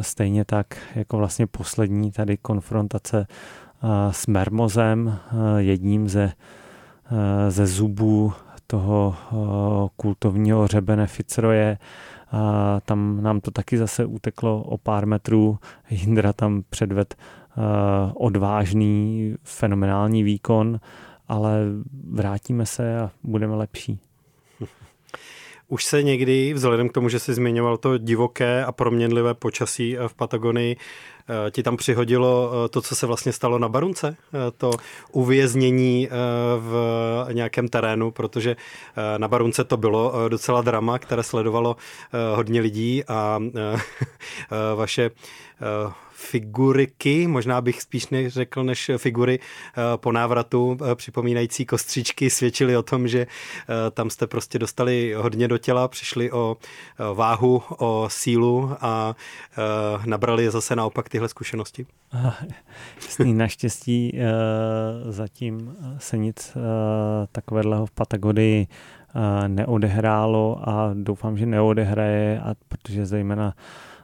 Stejně 0.00 0.44
tak 0.44 0.66
jako 0.94 1.16
vlastně 1.16 1.46
poslední 1.46 2.12
tady 2.12 2.36
konfrontace 2.36 3.26
s 4.10 4.26
Mermozem, 4.26 5.18
jedním 5.56 6.08
ze, 6.08 6.32
ze 7.48 7.66
zubů 7.66 8.32
toho 8.66 9.14
kultovního 9.96 10.66
řebene 10.66 11.06
Fitzroje. 11.06 11.78
Tam 12.84 13.22
nám 13.22 13.40
to 13.40 13.50
taky 13.50 13.78
zase 13.78 14.04
uteklo 14.04 14.62
o 14.62 14.78
pár 14.78 15.06
metrů. 15.06 15.58
Hindra 15.86 16.32
tam 16.32 16.62
předved 16.70 17.14
odvážný, 18.14 19.34
fenomenální 19.42 20.22
výkon, 20.22 20.80
ale 21.28 21.58
vrátíme 22.10 22.66
se 22.66 22.98
a 23.00 23.10
budeme 23.22 23.54
lepší. 23.54 24.00
Už 25.68 25.84
se 25.84 26.02
někdy, 26.02 26.52
vzhledem 26.52 26.88
k 26.88 26.92
tomu, 26.92 27.08
že 27.08 27.18
jsi 27.18 27.34
zmiňoval 27.34 27.76
to 27.76 27.98
divoké 27.98 28.64
a 28.64 28.72
proměnlivé 28.72 29.34
počasí 29.34 29.96
v 30.06 30.14
Patagonii, 30.14 30.76
eh, 30.76 31.50
ti 31.50 31.62
tam 31.62 31.76
přihodilo 31.76 32.52
eh, 32.52 32.68
to, 32.68 32.82
co 32.82 32.96
se 32.96 33.06
vlastně 33.06 33.32
stalo 33.32 33.58
na 33.58 33.68
Barunce? 33.68 34.16
Eh, 34.18 34.38
to 34.56 34.70
uvěznění 35.12 36.08
v 36.58 36.74
nějakém 37.32 37.68
terénu, 37.68 38.10
protože 38.10 38.56
na 39.18 39.28
Barunce 39.28 39.64
to 39.64 39.76
bylo 39.76 40.28
docela 40.28 40.62
drama, 40.62 40.98
které 40.98 41.22
sledovalo 41.22 41.76
hodně 42.34 42.60
lidí 42.60 43.04
a 43.04 43.40
vaše 44.76 45.10
figuriky, 46.14 47.26
možná 47.26 47.60
bych 47.60 47.82
spíš 47.82 48.06
řekl 48.26 48.64
než 48.64 48.90
figury 48.96 49.38
eh, 49.38 49.82
po 49.96 50.12
návratu, 50.12 50.78
eh, 50.80 50.94
připomínající 50.94 51.66
kostřičky, 51.66 52.30
svědčily 52.30 52.76
o 52.76 52.82
tom, 52.82 53.08
že 53.08 53.20
eh, 53.20 53.90
tam 53.90 54.10
jste 54.10 54.26
prostě 54.26 54.58
dostali 54.58 55.14
hodně 55.16 55.48
do 55.48 55.58
těla, 55.58 55.88
přišli 55.88 56.32
o 56.32 56.56
váhu, 57.14 57.62
o 57.68 58.06
sílu 58.10 58.70
a 58.80 59.14
nabrali 60.04 60.50
zase 60.50 60.76
naopak 60.76 61.08
tyhle 61.08 61.28
zkušenosti? 61.28 61.86
Jasný, 62.96 63.34
naštěstí 63.34 64.18
zatím 65.08 65.76
se 65.98 66.18
nic 66.18 66.56
takového 67.32 67.86
v 67.86 67.90
Patagonii 67.90 68.66
neodehrálo 69.46 70.68
a 70.68 70.90
doufám, 70.94 71.38
že 71.38 71.46
neodehraje, 71.46 72.40
a 72.40 72.54
protože 72.68 73.06
zejména 73.06 73.54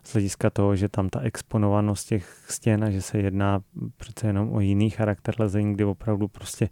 z 0.02 0.12
hlediska 0.12 0.50
toho, 0.50 0.76
že 0.76 0.88
tam 0.88 1.08
ta 1.08 1.20
exponovanost 1.20 2.08
těch 2.08 2.44
stěn 2.48 2.84
a 2.84 2.90
že 2.90 3.02
se 3.02 3.18
jedná 3.18 3.60
přece 3.96 4.26
jenom 4.26 4.52
o 4.52 4.60
jiný 4.60 4.90
charakter 4.90 5.34
lezení, 5.38 5.74
kdy 5.74 5.84
opravdu 5.84 6.28
prostě 6.28 6.68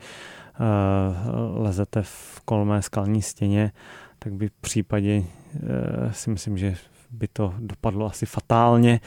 uh, 0.60 1.62
lezete 1.62 2.02
v 2.02 2.40
kolmé 2.44 2.82
skalní 2.82 3.22
stěně, 3.22 3.72
tak 4.18 4.32
by 4.32 4.48
v 4.48 4.52
případě 4.60 5.18
uh, 5.18 6.12
si 6.12 6.30
myslím, 6.30 6.58
že 6.58 6.76
by 7.10 7.28
to 7.28 7.54
dopadlo 7.58 8.06
asi 8.06 8.26
fatálně, 8.26 9.00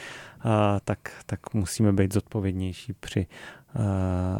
uh, 0.44 0.50
tak, 0.84 0.98
tak 1.26 1.54
musíme 1.54 1.92
být 1.92 2.14
zodpovědnější 2.14 2.92
při 2.92 3.26
uh, 3.74 3.82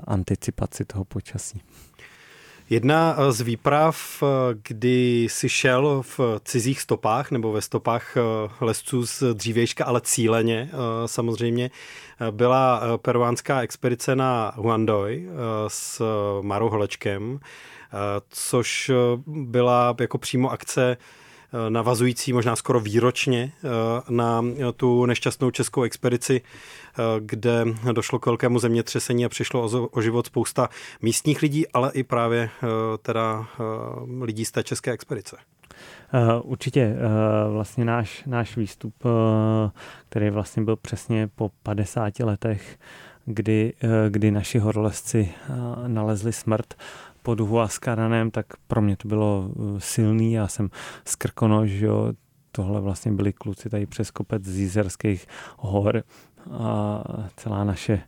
anticipaci 0.04 0.84
toho 0.84 1.04
počasí. 1.04 1.62
Jedna 2.72 3.16
z 3.32 3.40
výprav, 3.40 4.22
kdy 4.62 5.26
si 5.30 5.48
šel 5.48 6.02
v 6.02 6.20
cizích 6.44 6.80
stopách 6.80 7.30
nebo 7.30 7.52
ve 7.52 7.60
stopách 7.60 8.16
lesců 8.60 9.06
z 9.06 9.22
dřívějška, 9.34 9.84
ale 9.84 10.00
cíleně 10.00 10.70
samozřejmě, 11.06 11.70
byla 12.30 12.82
peruánská 12.98 13.60
expedice 13.60 14.16
na 14.16 14.52
Huandoy 14.56 15.28
s 15.68 16.02
Marou 16.40 16.68
Holečkem, 16.68 17.40
což 18.28 18.90
byla 19.26 19.96
jako 20.00 20.18
přímo 20.18 20.50
akce 20.50 20.96
Eh, 21.54 21.70
navazující 21.70 22.32
možná 22.32 22.56
skoro 22.56 22.80
výročně 22.80 23.52
eh, 23.56 23.68
na 24.08 24.44
tu 24.76 25.06
nešťastnou 25.06 25.50
českou 25.50 25.82
expedici, 25.82 26.40
eh, 26.40 26.81
kde 27.20 27.64
došlo 27.92 28.18
k 28.18 28.26
velkému 28.26 28.58
zemětřesení 28.58 29.24
a 29.24 29.28
přišlo 29.28 29.88
o, 29.90 30.00
život 30.00 30.26
spousta 30.26 30.68
místních 31.02 31.42
lidí, 31.42 31.68
ale 31.68 31.90
i 31.94 32.02
právě 32.02 32.50
teda 33.02 33.46
lidí 34.20 34.44
z 34.44 34.50
té 34.50 34.62
české 34.62 34.92
expedice. 34.92 35.36
Určitě 36.42 36.96
vlastně 37.50 37.84
náš, 37.84 38.24
náš 38.26 38.56
výstup, 38.56 38.94
který 40.08 40.30
vlastně 40.30 40.62
byl 40.62 40.76
přesně 40.76 41.28
po 41.34 41.50
50 41.62 42.18
letech, 42.20 42.78
kdy, 43.24 43.72
kdy 44.08 44.30
naši 44.30 44.58
horolezci 44.58 45.32
nalezli 45.86 46.32
smrt, 46.32 46.74
pod 47.22 47.40
Huascaranem, 47.40 48.30
tak 48.30 48.46
pro 48.66 48.82
mě 48.82 48.96
to 48.96 49.08
bylo 49.08 49.50
silný. 49.78 50.32
Já 50.32 50.48
jsem 50.48 50.70
z 51.04 51.16
Krkonož, 51.16 51.70
jo, 51.70 52.12
tohle 52.52 52.80
vlastně 52.80 53.12
byli 53.12 53.32
kluci 53.32 53.70
tady 53.70 53.86
přes 53.86 54.10
kopec 54.10 54.44
z 54.44 54.58
Jízerských 54.58 55.26
hor 55.58 56.02
a 56.50 57.02
celá 57.36 57.64
naše 57.64 58.00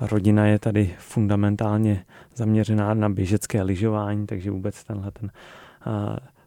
rodina 0.00 0.46
je 0.46 0.58
tady 0.58 0.94
fundamentálně 0.98 2.04
zaměřená 2.34 2.94
na 2.94 3.08
běžecké 3.08 3.62
lyžování, 3.62 4.26
takže 4.26 4.50
vůbec 4.50 4.84
tenhle 4.84 5.10
ten 5.10 5.30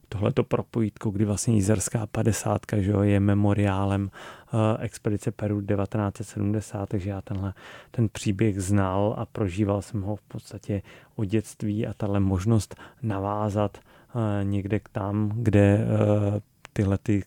tohleto 0.10 0.44
propojítko, 0.44 1.10
kdy 1.10 1.26
vlastně 1.26 1.56
Jízerská 1.56 2.08
50 2.08 2.62
že 2.78 2.92
jo, 2.92 3.02
je 3.02 3.20
memoriálem 3.20 4.04
uh, 4.04 4.60
expedice 4.80 5.32
Peru 5.32 5.62
1970, 5.62 6.90
takže 6.90 7.10
já 7.10 7.22
tenhle 7.22 7.54
ten 7.92 8.10
příběh 8.10 8.62
znal 8.62 9.16
a 9.18 9.26
prožíval 9.26 9.82
jsem 9.82 10.02
ho 10.02 10.16
v 10.16 10.22
podstatě 10.22 10.82
od 11.16 11.26
dětství 11.26 11.88
a 11.88 11.94
tahle 11.94 12.20
možnost 12.20 12.76
navázat 13.02 13.78
uh, 13.78 14.22
někde 14.44 14.80
tam, 14.92 15.32
kde 15.36 15.78
uh, 15.78 16.40
tyhle 16.74 16.98
ty 16.98 17.24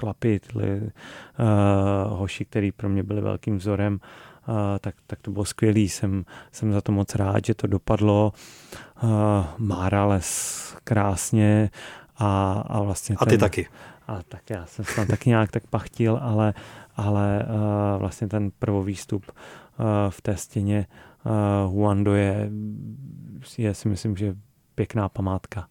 chlapy, 0.00 0.40
tyhle 0.40 0.80
uh, 0.80 2.18
hoši, 2.18 2.44
který 2.44 2.72
pro 2.72 2.88
mě 2.88 3.02
byli 3.02 3.20
velkým 3.20 3.56
vzorem, 3.56 4.00
Uh, 4.48 4.56
tak, 4.80 4.94
tak 5.06 5.20
to 5.20 5.30
bylo 5.30 5.44
skvělý. 5.44 5.88
Jsem, 5.88 6.24
jsem 6.52 6.72
za 6.72 6.80
to 6.80 6.92
moc 6.92 7.14
rád, 7.14 7.44
že 7.44 7.54
to 7.54 7.66
dopadlo. 7.66 8.32
Uh, 9.02 9.10
Mára 9.58 10.04
les 10.04 10.76
krásně 10.84 11.70
a, 12.16 12.52
a 12.66 12.82
vlastně... 12.82 13.16
A 13.18 13.24
ty 13.24 13.30
ten, 13.30 13.40
taky. 13.40 13.68
A 14.08 14.22
tak 14.22 14.50
já 14.50 14.66
jsem 14.66 14.84
tam 14.96 15.06
taky 15.06 15.30
nějak 15.30 15.50
tak 15.50 15.66
pachtil, 15.66 16.18
ale, 16.22 16.54
ale 16.96 17.46
uh, 17.48 18.00
vlastně 18.00 18.28
ten 18.28 18.50
prvovýstup 18.58 19.30
uh, 19.30 19.86
v 20.10 20.20
té 20.20 20.36
stěně 20.36 20.86
uh, 21.24 21.72
Huando 21.72 22.14
je, 22.14 22.50
je 23.58 23.74
si 23.74 23.88
myslím, 23.88 24.16
že 24.16 24.34
pěkná 24.74 25.08
památka. 25.08 25.66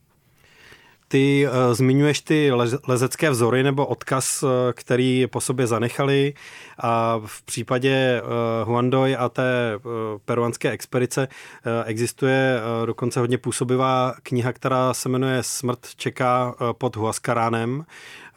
Ty 1.11 1.47
uh, 1.47 1.73
zmiňuješ 1.73 2.21
ty 2.21 2.51
lezecké 2.87 3.29
vzory 3.29 3.63
nebo 3.63 3.85
odkaz, 3.85 4.43
uh, 4.43 4.49
který 4.73 5.27
po 5.27 5.41
sobě 5.41 5.67
zanechali 5.67 6.33
a 6.79 7.21
v 7.25 7.41
případě 7.41 8.21
uh, 8.21 8.29
Huandoy 8.67 9.15
a 9.15 9.29
té 9.29 9.77
uh, 9.77 9.91
peruanské 10.25 10.69
expedice 10.71 11.27
uh, 11.27 11.71
existuje 11.85 12.59
uh, 12.81 12.85
dokonce 12.85 13.19
hodně 13.19 13.37
působivá 13.37 14.13
kniha, 14.23 14.53
která 14.53 14.93
se 14.93 15.09
jmenuje 15.09 15.43
Smrt 15.43 15.87
čeká 15.95 16.55
uh, 16.61 16.73
pod 16.73 16.95
Huascaránem. 16.95 17.85
Eh, 17.85 18.28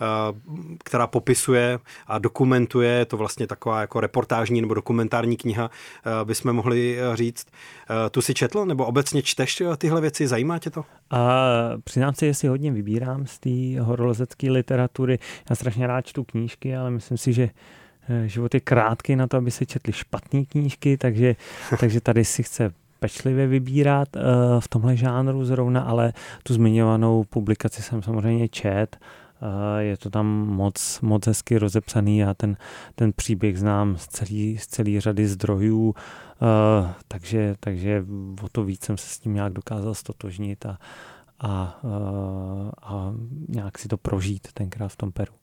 která 0.84 1.06
popisuje 1.06 1.78
a 2.06 2.18
dokumentuje, 2.18 2.90
je 2.90 3.04
to 3.04 3.16
vlastně 3.16 3.46
taková 3.46 3.80
jako 3.80 4.00
reportážní 4.00 4.60
nebo 4.60 4.74
dokumentární 4.74 5.36
kniha, 5.36 5.70
eh, 5.70 6.24
bychom 6.24 6.52
mohli 6.52 6.98
eh, 6.98 7.16
říct. 7.16 7.46
Tu 8.10 8.22
si 8.22 8.34
četl 8.34 8.66
nebo 8.66 8.86
obecně 8.86 9.22
čteš 9.22 9.62
tyhle 9.78 10.00
věci, 10.00 10.26
zajímá 10.26 10.58
tě 10.58 10.70
to? 10.70 10.84
A 11.10 11.40
přiznám 11.84 12.14
se, 12.14 12.26
jestli 12.26 12.48
hodně 12.48 12.72
vybírám 12.72 13.26
z 13.26 13.38
té 13.38 13.80
horolezecké 13.80 14.50
literatury. 14.50 15.18
Já 15.50 15.56
strašně 15.56 15.86
rád 15.86 16.06
čtu 16.06 16.24
knížky, 16.24 16.76
ale 16.76 16.90
myslím 16.90 17.18
si, 17.18 17.32
že 17.32 17.50
život 18.26 18.54
je 18.54 18.60
krátký 18.60 19.16
na 19.16 19.26
to, 19.26 19.36
aby 19.36 19.50
se 19.50 19.66
četly 19.66 19.92
špatné 19.92 20.44
knížky, 20.44 20.96
takže, 20.96 21.36
takže 21.80 22.00
tady 22.00 22.24
si 22.24 22.42
chce 22.42 22.72
pečlivě 22.98 23.46
vybírat 23.46 24.08
v 24.60 24.68
tomhle 24.68 24.96
žánru 24.96 25.44
zrovna, 25.44 25.80
ale 25.80 26.12
tu 26.42 26.54
zmiňovanou 26.54 27.24
publikaci 27.24 27.82
jsem 27.82 28.02
samozřejmě 28.02 28.48
čet 28.48 28.96
je 29.78 29.96
to 29.96 30.10
tam 30.10 30.26
moc, 30.46 31.00
moc 31.00 31.26
hezky 31.26 31.58
rozepsaný. 31.58 32.18
Já 32.18 32.34
ten, 32.34 32.56
ten 32.94 33.12
příběh 33.12 33.58
znám 33.58 33.96
z 33.96 34.08
celé 34.08 34.58
z 34.58 34.66
celý 34.66 35.00
řady 35.00 35.26
zdrojů, 35.26 35.94
takže, 37.08 37.54
takže 37.60 38.04
o 38.42 38.48
to 38.48 38.64
víc 38.64 38.84
jsem 38.84 38.96
se 38.96 39.06
s 39.06 39.18
tím 39.18 39.34
nějak 39.34 39.52
dokázal 39.52 39.94
stotožnit 39.94 40.66
a, 40.66 40.78
a, 41.40 41.78
a 42.82 43.14
nějak 43.48 43.78
si 43.78 43.88
to 43.88 43.96
prožít 43.96 44.52
tenkrát 44.52 44.88
v 44.88 44.96
tom 44.96 45.12
Peru. 45.12 45.41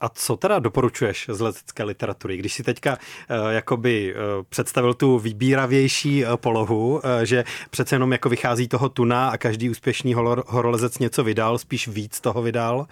A 0.00 0.08
co 0.08 0.36
teda 0.36 0.58
doporučuješ 0.58 1.26
z 1.32 1.40
letecké 1.40 1.84
literatury? 1.84 2.36
Když 2.36 2.52
si 2.52 2.62
teďka 2.62 2.92
uh, 2.92 3.48
jakoby 3.48 4.14
uh, 4.14 4.44
představil 4.48 4.94
tu 4.94 5.18
vybíravější 5.18 6.24
uh, 6.24 6.36
polohu, 6.36 7.00
že 7.22 7.44
přece 7.70 7.94
jenom 7.94 8.12
jako 8.12 8.28
vychází 8.28 8.68
toho 8.68 8.88
tuna 8.88 9.28
a 9.28 9.36
každý 9.36 9.70
úspěšný 9.70 10.14
horolezec 10.46 10.98
něco 10.98 11.24
vydal, 11.24 11.58
spíš 11.58 11.88
víc 11.88 12.20
toho 12.20 12.42
vydal, 12.42 12.86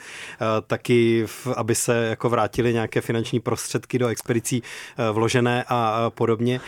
taky 0.66 1.24
v, 1.26 1.46
aby 1.56 1.74
se 1.74 2.06
jako 2.06 2.28
vrátili 2.28 2.72
nějaké 2.72 3.00
finanční 3.00 3.40
prostředky 3.40 3.98
do 3.98 4.08
expedicí 4.08 4.62
vložené 5.12 5.64
a 5.68 6.10
podobně. 6.10 6.60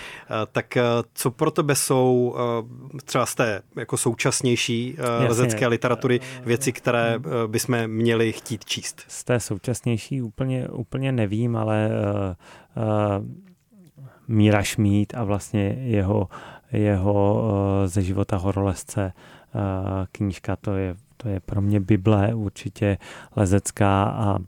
Tak 0.53 0.79
co 1.15 1.31
pro 1.31 1.51
tebe 1.51 1.75
jsou 1.75 2.37
třeba 3.05 3.27
z 3.27 3.35
té 3.35 3.63
jako 3.77 3.97
současnější 3.97 4.97
uh, 4.99 5.29
lezecké 5.29 5.67
literatury 5.67 6.21
věci, 6.45 6.73
které 6.73 7.17
uh, 7.17 7.25
bychom 7.47 7.87
měli 7.87 8.33
chtít 8.33 8.65
číst? 8.65 9.05
Z 9.09 9.25
té 9.25 9.41
současnější 9.41 10.23
úplně, 10.29 10.69
úplně 10.69 11.13
nevím, 11.13 11.57
ale 11.57 11.89
uh, 11.89 12.85
uh, 12.85 13.27
Míra 14.29 14.63
Šmít 14.63 15.15
a 15.15 15.25
vlastně 15.25 15.63
jeho, 15.81 16.29
jeho 16.73 17.43
uh, 17.43 17.51
ze 17.87 18.03
života 18.03 18.37
horolezce 18.37 19.13
uh, 19.55 19.61
knížka, 20.13 20.57
to 20.57 20.77
je, 20.77 20.95
to 21.17 21.29
je 21.29 21.41
pro 21.41 21.61
mě 21.61 21.81
Bible 21.81 22.35
určitě 22.35 22.99
lezecká 23.37 24.05
a 24.05 24.39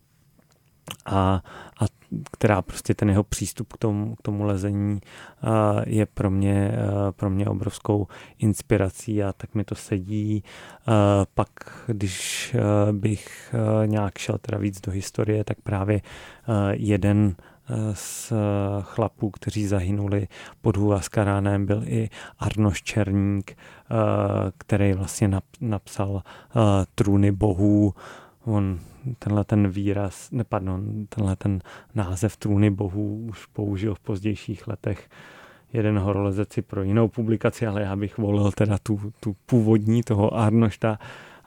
a, 1.07 1.43
a 1.81 1.85
která 2.33 2.63
prostě 2.63 2.95
ten 2.95 3.09
jeho 3.09 3.23
přístup 3.23 3.73
k 3.73 3.77
tomu, 3.77 4.15
k 4.15 4.23
tomu 4.23 4.45
lezení 4.45 5.01
uh, 5.43 5.51
je 5.87 6.07
pro 6.07 6.31
mě, 6.31 6.73
uh, 6.73 7.11
pro 7.11 7.31
mě 7.31 7.47
obrovskou 7.47 8.07
inspirací 8.39 9.23
a 9.23 9.33
tak 9.33 9.55
mi 9.55 9.65
to 9.65 9.75
sedí. 9.75 10.43
Uh, 10.89 10.95
pak, 11.35 11.49
když 11.87 12.57
bych 12.93 13.55
nějak 13.87 14.19
šel 14.19 14.39
teda 14.39 14.59
víc 14.59 14.81
do 14.81 14.93
historie, 14.93 15.45
tak 15.45 15.61
právě 15.61 16.01
jeden 16.73 17.35
z 17.93 18.33
chlapů, 18.83 19.31
kteří 19.31 19.67
zahynuli 19.67 20.29
pod 20.61 20.77
Huaskaránem, 20.77 21.67
byl 21.67 21.83
i 21.87 22.09
Arnoš 22.39 22.83
Černík, 22.83 23.57
který 24.59 24.93
vlastně 24.93 25.31
napsal 25.61 26.23
Trůny 26.95 27.33
bohů. 27.33 27.95
On 28.45 28.81
tenhle 29.19 29.45
ten 29.45 29.69
výraz, 29.69 30.31
ne, 30.31 30.45
pardon, 30.45 31.07
tenhle 31.09 31.37
ten 31.37 31.61
název 31.95 32.37
trůny 32.37 32.71
bohů 32.71 33.27
už 33.29 33.47
použil 33.47 33.95
v 33.95 34.01
pozdějších 34.01 34.69
letech 34.69 35.09
jeden 35.73 35.99
horolezec 35.99 36.53
si 36.53 36.63
pro 36.63 36.83
jinou 36.83 37.09
publikaci, 37.09 37.67
ale 37.67 37.83
já 37.83 37.97
bych 37.97 38.19
volil 38.19 38.53
teda 38.53 38.79
tu, 38.79 39.13
tu 39.21 39.37
původní 39.47 40.03
toho 40.03 40.35
Arnošta 40.35 40.99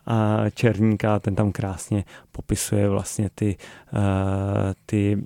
a 0.06 0.50
Černíka, 0.50 1.20
ten 1.20 1.36
tam 1.36 1.52
krásně 1.52 2.06
popisuje 2.32 2.90
vlastně 2.90 3.30
ty, 3.36 3.58
uh, 3.94 4.00
ty 4.86 5.24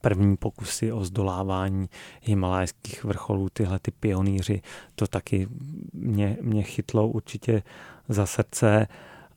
první 0.00 0.36
pokusy 0.36 0.92
o 0.92 1.04
zdolávání 1.04 1.88
himalajských 2.22 3.04
vrcholů, 3.04 3.48
tyhle 3.52 3.78
ty 3.78 3.90
pionýři, 3.90 4.62
to 4.94 5.06
taky 5.06 5.48
mě, 5.92 6.36
mě 6.40 6.62
chytlo 6.62 7.08
určitě 7.08 7.62
za 8.08 8.26
srdce. 8.26 8.86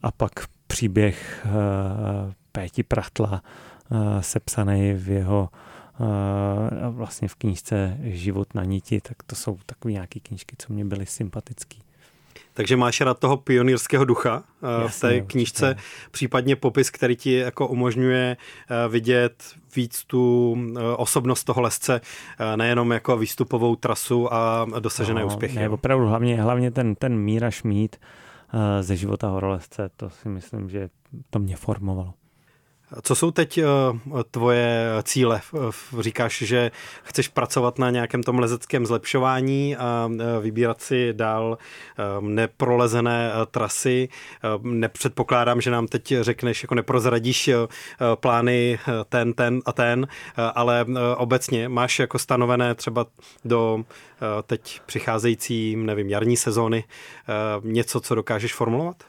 A 0.01 0.11
pak 0.11 0.31
příběh 0.68 1.45
eh, 1.45 2.34
Péti 2.51 2.84
Prachtla, 2.84 3.43
eh, 3.91 4.24
sepsaný 4.24 4.93
v 4.93 5.09
jeho 5.09 5.49
eh, 5.53 6.89
vlastně 6.89 7.28
v 7.28 7.36
knížce 7.36 7.97
Život 8.03 8.55
na 8.55 8.64
niti, 8.64 9.01
tak 9.01 9.24
to 9.26 9.36
jsou 9.36 9.59
takové 9.66 9.91
nějaké 9.91 10.20
knížky, 10.20 10.55
co 10.59 10.74
mě 10.74 10.86
byly 10.86 11.05
sympatické. 11.05 11.78
Takže 12.53 12.78
máš 12.78 13.01
rád 13.01 13.20
toho 13.20 13.38
pionýrského 13.38 14.05
ducha 14.05 14.43
Jasně, 14.82 15.09
v 15.09 15.11
té 15.11 15.22
knížce, 15.22 15.70
určitě. 15.70 15.88
případně 16.11 16.55
popis, 16.55 16.89
který 16.89 17.16
ti 17.16 17.34
jako 17.34 17.68
umožňuje 17.68 18.38
vidět 18.89 19.43
víc 19.76 20.03
tu 20.05 20.57
osobnost 20.97 21.43
toho 21.43 21.61
lesce, 21.61 22.01
nejenom 22.55 22.91
jako 22.91 23.18
výstupovou 23.18 23.76
trasu 23.76 24.34
a 24.34 24.66
dosažené 24.80 25.22
no, 25.22 25.28
úspěchy. 25.28 25.55
Ne, 25.55 25.70
opravdu, 25.70 26.07
hlavně, 26.07 26.41
hlavně 26.41 26.72
ten, 26.72 26.95
ten 26.95 27.18
Míra 27.18 27.51
Šmít, 27.51 27.95
ze 28.81 28.95
života 28.95 29.27
horolezce, 29.27 29.89
to 29.95 30.09
si 30.09 30.29
myslím, 30.29 30.69
že 30.69 30.89
to 31.29 31.39
mě 31.39 31.55
formovalo. 31.55 32.13
Co 33.01 33.15
jsou 33.15 33.31
teď 33.31 33.57
eh, 33.57 33.63
tvoje 34.31 34.89
cíle? 35.03 35.41
Říkáš, 35.99 36.37
že 36.37 36.71
chceš 37.03 37.27
pracovat 37.27 37.79
na 37.79 37.89
nějakém 37.89 38.23
tom 38.23 38.39
lezeckém 38.39 38.85
zlepšování 38.85 39.75
a 39.75 40.09
eh, 40.19 40.41
vybírat 40.41 40.81
si 40.81 41.13
dál 41.13 41.57
neprolezené 42.19 43.31
trasy. 43.51 44.09
Nepředpokládám, 44.61 45.61
že 45.61 45.71
nám 45.71 45.87
teď 45.87 46.13
řekneš, 46.21 46.63
jako 46.63 46.75
neprozradíš 46.75 47.49
plány 48.15 48.79
ten, 49.09 49.33
ten 49.33 49.61
a 49.65 49.71
ten, 49.71 50.07
ale 50.55 50.85
obecně 51.17 51.69
máš 51.69 51.99
jako 51.99 52.19
stanovené 52.19 52.75
třeba 52.75 53.05
do 53.45 53.83
teď 54.47 54.81
přicházející, 54.85 55.75
nevím, 55.75 56.09
jarní 56.09 56.37
sezóny 56.37 56.83
něco, 57.63 57.99
co 57.99 58.15
dokážeš 58.15 58.53
formulovat? 58.53 59.03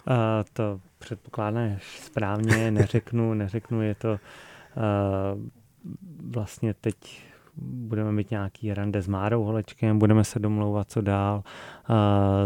To 0.53 0.81
předpokládáš 1.05 2.01
správně, 2.01 2.71
neřeknu, 2.71 3.35
neřeknu, 3.35 3.83
je 3.83 3.95
to 3.95 4.13
uh, 4.13 4.19
vlastně 6.33 6.75
teď 6.75 6.95
budeme 7.63 8.13
mít 8.13 8.31
nějaký 8.31 8.75
rande 8.75 9.03
s 9.03 9.09
Márou 9.09 9.45
Holečkem, 9.45 9.99
budeme 9.99 10.25
se 10.25 10.39
domlouvat, 10.39 10.91
co 10.91 11.01
dál 11.01 11.43
uh, 11.89 11.97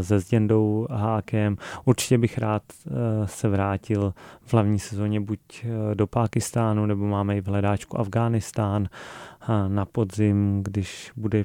se 0.00 0.20
Zděndou 0.20 0.86
Hákem. 0.90 1.56
Určitě 1.84 2.18
bych 2.18 2.38
rád 2.38 2.62
uh, 2.86 2.92
se 3.24 3.48
vrátil 3.48 4.14
v 4.42 4.52
hlavní 4.52 4.78
sezóně 4.78 5.20
buď 5.20 5.40
uh, 5.64 5.94
do 5.94 6.06
Pákistánu, 6.06 6.86
nebo 6.86 7.06
máme 7.06 7.36
i 7.36 7.40
v 7.40 7.46
hledáčku 7.46 8.00
Afghánistán 8.00 8.82
uh, 8.82 9.68
na 9.68 9.84
podzim, 9.84 10.62
když 10.62 11.12
bude 11.16 11.44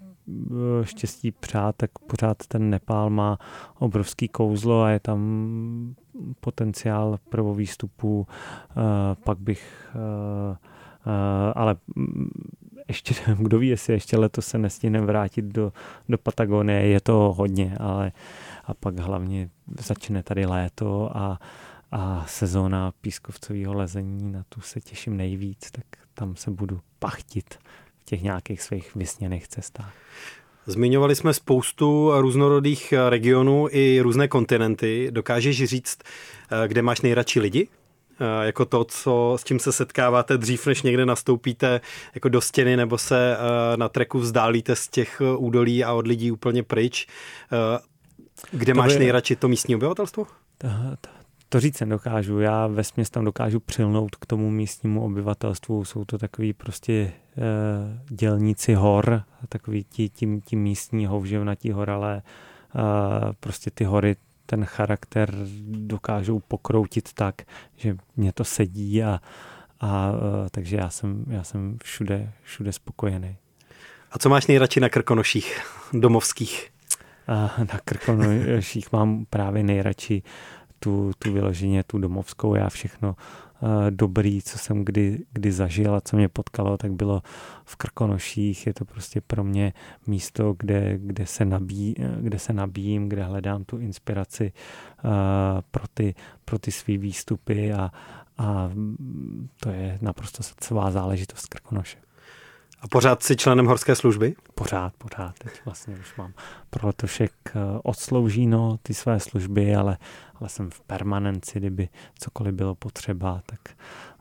štěstí 0.84 1.32
přát, 1.32 1.76
tak 1.76 1.92
pořád 2.00 2.38
ten 2.48 2.70
Nepál 2.70 3.10
má 3.10 3.38
obrovský 3.80 4.28
kouzlo 4.28 4.82
a 4.82 4.90
je 4.90 5.00
tam 5.00 5.96
potenciál 6.40 7.18
prvovýstupu, 7.30 8.28
eh, 8.28 8.74
pak 9.24 9.40
bych 9.40 9.90
eh, 9.96 10.58
eh, 11.06 11.54
ale 11.56 11.76
mm, 11.96 12.30
ještě, 12.88 13.16
kdo 13.38 13.60
ví, 13.60 13.68
jestli 13.68 13.94
ještě 13.94 14.18
letos 14.18 14.48
se 14.48 14.58
nestihne 14.58 15.02
vrátit 15.02 15.46
do, 15.46 15.74
do 16.10 16.18
Patagonie, 16.18 16.88
je 16.88 17.02
to 17.02 17.34
hodně, 17.38 17.78
ale 17.80 18.12
a 18.66 18.74
pak 18.74 19.00
hlavně 19.00 19.50
začne 19.80 20.24
tady 20.24 20.46
léto 20.46 21.18
a, 21.18 21.40
a 21.92 22.26
sezóna 22.28 22.94
pískovcového 23.02 23.74
lezení, 23.74 24.32
na 24.32 24.44
tu 24.50 24.62
se 24.62 24.82
těším 24.82 25.18
nejvíc, 25.18 25.72
tak 25.72 25.86
tam 26.14 26.36
se 26.36 26.52
budu 26.52 26.80
pachtit 27.00 27.58
v 28.04 28.06
těch 28.06 28.22
nějakých 28.22 28.62
svých 28.62 28.96
vysněných 28.96 29.48
cestách. 29.48 29.94
Zmiňovali 30.66 31.16
jsme 31.16 31.34
spoustu 31.34 32.12
různorodých 32.16 32.94
regionů 33.10 33.68
i 33.72 34.00
různé 34.02 34.28
kontinenty. 34.28 35.08
Dokážeš 35.12 35.64
říct, 35.64 36.00
eh, 36.04 36.68
kde 36.68 36.82
máš 36.82 37.02
nejradši 37.02 37.40
lidi? 37.40 37.68
Eh, 38.20 38.46
jako 38.46 38.66
to, 38.66 38.84
co, 38.84 39.34
s 39.40 39.44
čím 39.44 39.60
se 39.60 39.72
setkáváte 39.72 40.38
dřív, 40.38 40.68
než 40.68 40.82
někde 40.82 41.06
nastoupíte 41.06 41.82
jako 42.16 42.30
do 42.30 42.42
stěny 42.42 42.78
nebo 42.78 42.98
se 42.98 43.38
eh, 43.38 43.78
na 43.78 43.90
treku 43.90 44.20
vzdálíte 44.20 44.76
z 44.76 44.88
těch 44.88 45.22
údolí 45.38 45.84
a 45.84 45.94
od 45.94 46.08
lidí 46.08 46.32
úplně 46.32 46.64
pryč. 46.64 47.08
Kde 48.52 48.74
to 48.74 48.78
máš 48.78 48.94
by... 48.94 49.00
nejradši 49.00 49.36
to 49.36 49.48
místní 49.48 49.76
obyvatelstvo? 49.76 50.26
To, 50.58 50.68
to, 51.02 51.10
to 51.50 51.60
říct 51.60 51.80
nedokážu. 51.80 52.40
Já 52.40 52.68
ve 52.68 52.84
tam 53.12 53.26
dokážu 53.26 53.60
přilnout 53.60 54.16
k 54.16 54.26
tomu 54.26 54.50
místnímu 54.50 55.06
obyvatelstvu. 55.06 55.86
Jsou 55.86 56.06
to 56.06 56.18
takový 56.18 56.54
prostě 56.54 57.14
dělníci 58.10 58.74
hor, 58.74 59.24
takový 59.50 59.84
ti, 59.84 60.10
ti, 60.10 60.42
ti 60.46 60.56
místní 60.56 61.06
houževnatí 61.06 61.72
horalé. 61.72 62.18
E, 62.18 62.22
prostě 63.40 63.72
ty 63.72 63.84
hory 63.84 64.16
ten 64.46 64.66
charakter 64.66 65.36
dokážou 65.68 66.40
pokroutit 66.40 67.14
tak, 67.14 67.36
že 67.76 67.98
mě 68.16 68.34
to 68.34 68.44
sedí 68.44 69.04
a, 69.04 69.20
a 69.80 70.12
e, 70.46 70.50
takže 70.50 70.78
já 70.78 70.90
jsem, 70.90 71.26
já 71.28 71.44
jsem 71.44 71.78
všude, 71.84 72.32
všude 72.44 72.72
spokojený. 72.72 73.36
A 74.12 74.20
co 74.20 74.30
máš 74.30 74.48
nejradši 74.48 74.80
na 74.80 74.90
krkonoších 74.90 75.62
domovských? 75.94 76.70
A 77.28 77.56
na 77.74 77.80
krkonoších 77.86 78.92
mám 78.92 79.26
právě 79.30 79.64
nejradši 79.64 80.24
tu, 80.80 81.12
tu 81.20 81.34
vyloženě, 81.34 81.84
tu 81.84 81.98
domovskou, 81.98 82.56
já 82.56 82.70
všechno 82.70 83.16
dobrý, 83.90 84.42
co 84.42 84.58
jsem 84.58 84.86
kdy, 84.86 85.26
kdy 85.32 85.52
zažil 85.52 85.96
a 85.96 86.02
co 86.02 86.18
mě 86.18 86.30
potkalo, 86.30 86.78
tak 86.78 86.92
bylo 86.92 87.22
v 87.66 87.76
Krkonoších. 87.76 88.68
Je 88.68 88.74
to 88.74 88.86
prostě 88.86 89.22
pro 89.22 89.44
mě 89.44 89.74
místo, 90.08 90.56
kde, 90.60 90.98
kde, 90.98 91.26
se, 91.26 91.46
nabí, 91.46 91.96
kde 92.20 92.40
se 92.40 92.54
nabíjím, 92.54 93.10
kde 93.10 93.24
hledám 93.24 93.64
tu 93.64 93.78
inspiraci 93.78 94.52
uh, 95.04 95.12
pro 95.72 95.84
ty, 95.94 96.16
pro 96.46 96.60
ty 96.60 96.72
svý 96.72 96.98
výstupy 96.98 97.74
a, 97.74 97.80
a, 97.80 97.92
a 98.38 98.72
to 99.60 99.70
je 99.70 99.98
naprosto 100.02 100.44
srdcová 100.44 100.92
záležitost 100.92 101.48
Krkonoše. 101.48 101.98
A 102.84 102.88
pořád 102.88 103.24
si 103.24 103.36
členem 103.36 103.66
horské 103.66 103.96
služby? 103.96 104.36
Pořád, 104.56 104.94
pořád. 104.98 105.40
Teď 105.40 105.62
vlastně 105.66 105.96
už 105.96 106.16
mám 106.16 106.34
pro 106.70 106.88
letošek 106.88 107.32
eh, 107.48 107.60
odsloužíno 107.84 108.78
ty 108.84 108.94
své 108.94 109.20
služby, 109.20 109.76
ale, 109.76 109.98
ale 110.44 110.50
jsem 110.50 110.70
v 110.70 110.82
permanenci, 110.82 111.60
kdyby 111.60 111.90
cokoliv 112.20 112.54
bylo 112.54 112.76
potřeba, 112.76 113.42
tak 113.46 113.60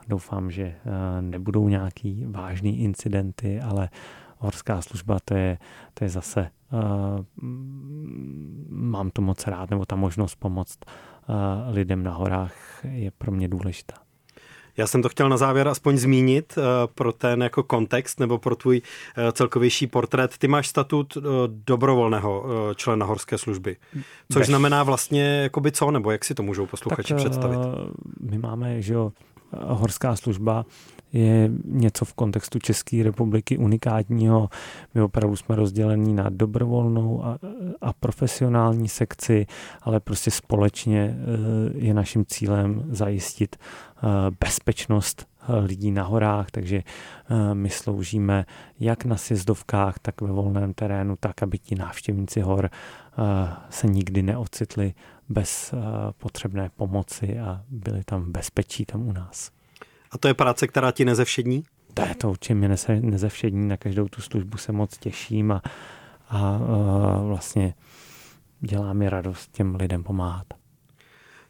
doufám, 0.08 0.50
že 0.50 0.62
eh, 0.62 1.22
nebudou 1.22 1.68
nějaký 1.68 2.24
vážný 2.28 2.80
incidenty, 2.80 3.60
ale 3.60 3.88
horská 4.38 4.82
služba 4.82 5.18
to 5.24 5.34
je, 5.34 5.58
to 5.94 6.04
je 6.04 6.10
zase, 6.10 6.50
uh, 6.72 7.24
mám 8.68 9.10
to 9.10 9.22
moc 9.22 9.46
rád, 9.46 9.70
nebo 9.70 9.84
ta 9.84 9.96
možnost 9.96 10.34
pomoct 10.34 10.78
uh, 10.84 11.34
lidem 11.74 12.02
na 12.02 12.12
horách 12.12 12.84
je 12.84 13.10
pro 13.10 13.32
mě 13.32 13.48
důležitá. 13.48 13.94
Já 14.76 14.86
jsem 14.86 15.02
to 15.02 15.08
chtěl 15.08 15.28
na 15.28 15.36
závěr 15.36 15.68
aspoň 15.68 15.96
zmínit 15.96 16.54
uh, 16.56 16.64
pro 16.94 17.12
ten 17.12 17.42
jako 17.42 17.62
kontext 17.62 18.20
nebo 18.20 18.38
pro 18.38 18.56
tvůj 18.56 18.82
uh, 18.82 19.30
celkovější 19.32 19.86
portrét. 19.86 20.38
Ty 20.38 20.48
máš 20.48 20.68
statut 20.68 21.16
uh, 21.16 21.22
dobrovolného 21.66 22.44
člena 22.76 23.06
horské 23.06 23.38
služby, 23.38 23.76
což 24.32 24.40
Bež. 24.40 24.46
znamená 24.46 24.82
vlastně 24.82 25.42
jakoby 25.42 25.72
co, 25.72 25.90
nebo 25.90 26.10
jak 26.10 26.24
si 26.24 26.34
to 26.34 26.42
můžou 26.42 26.66
posluchači 26.66 27.08
tak, 27.14 27.16
představit? 27.16 27.58
My 28.20 28.38
máme, 28.38 28.82
že 28.82 28.94
jo, 28.94 29.12
horská 29.60 30.16
služba 30.16 30.66
je 31.12 31.50
něco 31.64 32.04
v 32.04 32.14
kontextu 32.14 32.58
České 32.58 33.02
republiky 33.02 33.58
unikátního. 33.58 34.48
My 34.94 35.02
opravdu 35.02 35.36
jsme 35.36 35.56
rozdělení 35.56 36.14
na 36.14 36.26
dobrovolnou 36.28 37.24
a, 37.24 37.38
a 37.80 37.92
profesionální 37.92 38.88
sekci, 38.88 39.46
ale 39.82 40.00
prostě 40.00 40.30
společně 40.30 41.16
eh, 41.16 41.72
je 41.74 41.94
naším 41.94 42.24
cílem 42.26 42.84
zajistit 42.90 43.56
eh, 43.56 44.06
bezpečnost 44.40 45.26
eh, 45.42 45.58
lidí 45.58 45.90
na 45.90 46.02
horách, 46.02 46.50
takže 46.50 46.82
my 47.52 47.70
sloužíme 47.70 48.46
jak 48.80 49.04
na 49.04 49.16
sjezdovkách, 49.16 49.98
tak 49.98 50.20
ve 50.20 50.32
volném 50.32 50.74
terénu, 50.74 51.16
tak, 51.20 51.42
aby 51.42 51.58
ti 51.58 51.74
návštěvníci 51.74 52.40
hor 52.40 52.70
se 53.70 53.86
nikdy 53.86 54.22
neocitli 54.22 54.94
bez 55.32 55.74
potřebné 56.18 56.70
pomoci 56.76 57.38
a 57.38 57.60
byli 57.68 58.04
tam 58.04 58.22
v 58.22 58.28
bezpečí 58.28 58.84
tam 58.84 59.08
u 59.08 59.12
nás. 59.12 59.50
A 60.10 60.18
to 60.18 60.28
je 60.28 60.34
práce, 60.34 60.66
která 60.66 60.92
ti 60.92 61.04
nezevšední? 61.04 61.64
To 61.94 62.02
je 62.02 62.14
to 62.14 62.30
určitě 62.30 62.54
mě 62.54 62.68
nezevšední, 63.00 63.68
na 63.68 63.76
každou 63.76 64.08
tu 64.08 64.22
službu 64.22 64.58
se 64.58 64.72
moc 64.72 64.98
těším 64.98 65.52
a, 65.52 65.62
a, 66.28 66.38
a 66.38 67.20
vlastně 67.22 67.74
dělá 68.60 68.92
mi 68.92 69.08
radost 69.08 69.52
těm 69.52 69.74
lidem 69.74 70.04
pomáhat. 70.04 70.46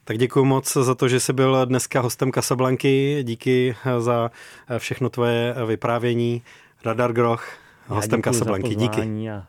Tak 0.04 0.18
děkuji 0.18 0.44
moc 0.44 0.72
za 0.72 0.94
to, 0.94 1.08
že 1.08 1.20
jsi 1.20 1.32
byl 1.32 1.66
dneska 1.66 2.00
hostem 2.00 2.32
Casablanky. 2.32 3.20
Díky 3.22 3.76
za 3.98 4.30
všechno 4.78 5.10
tvoje 5.10 5.54
vyprávění. 5.66 6.42
Radar 6.84 7.12
Groch, 7.12 7.44
hostem 7.86 8.22
Casablanky. 8.22 8.74
Díky. 8.74 9.30
A 9.30 9.46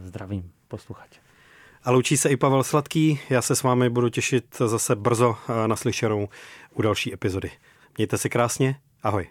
zdravím 0.00 0.50
posluchače. 0.68 1.23
A 1.84 1.90
loučí 1.90 2.16
se 2.16 2.28
i 2.28 2.36
Pavel 2.36 2.64
Sladký. 2.64 3.20
Já 3.30 3.42
se 3.42 3.56
s 3.56 3.62
vámi 3.62 3.90
budu 3.90 4.08
těšit 4.08 4.44
zase 4.66 4.96
brzo 4.96 5.36
naslyšenou 5.66 6.28
u 6.74 6.82
další 6.82 7.14
epizody. 7.14 7.50
Mějte 7.96 8.18
se 8.18 8.28
krásně, 8.28 8.76
ahoj. 9.02 9.28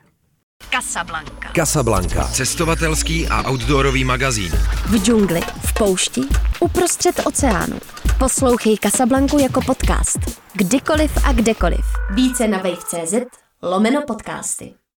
Casablanca. 0.71 1.51
Casablanca. 1.55 2.27
Cestovatelský 2.27 3.27
a 3.27 3.49
outdoorový 3.49 4.03
magazín. 4.03 4.51
V 4.85 5.03
džungli, 5.03 5.41
v 5.41 5.73
poušti, 5.73 6.21
uprostřed 6.59 7.21
oceánu. 7.25 7.79
Poslouchej 8.19 8.77
Casablanku 8.77 9.39
jako 9.39 9.61
podcast. 9.61 10.19
Kdykoliv 10.53 11.25
a 11.25 11.33
kdekoliv. 11.33 11.85
Více 12.15 12.47
na 12.47 12.57
wave.cz 12.57 13.13
lomeno 13.61 14.01
podcasty. 14.07 14.73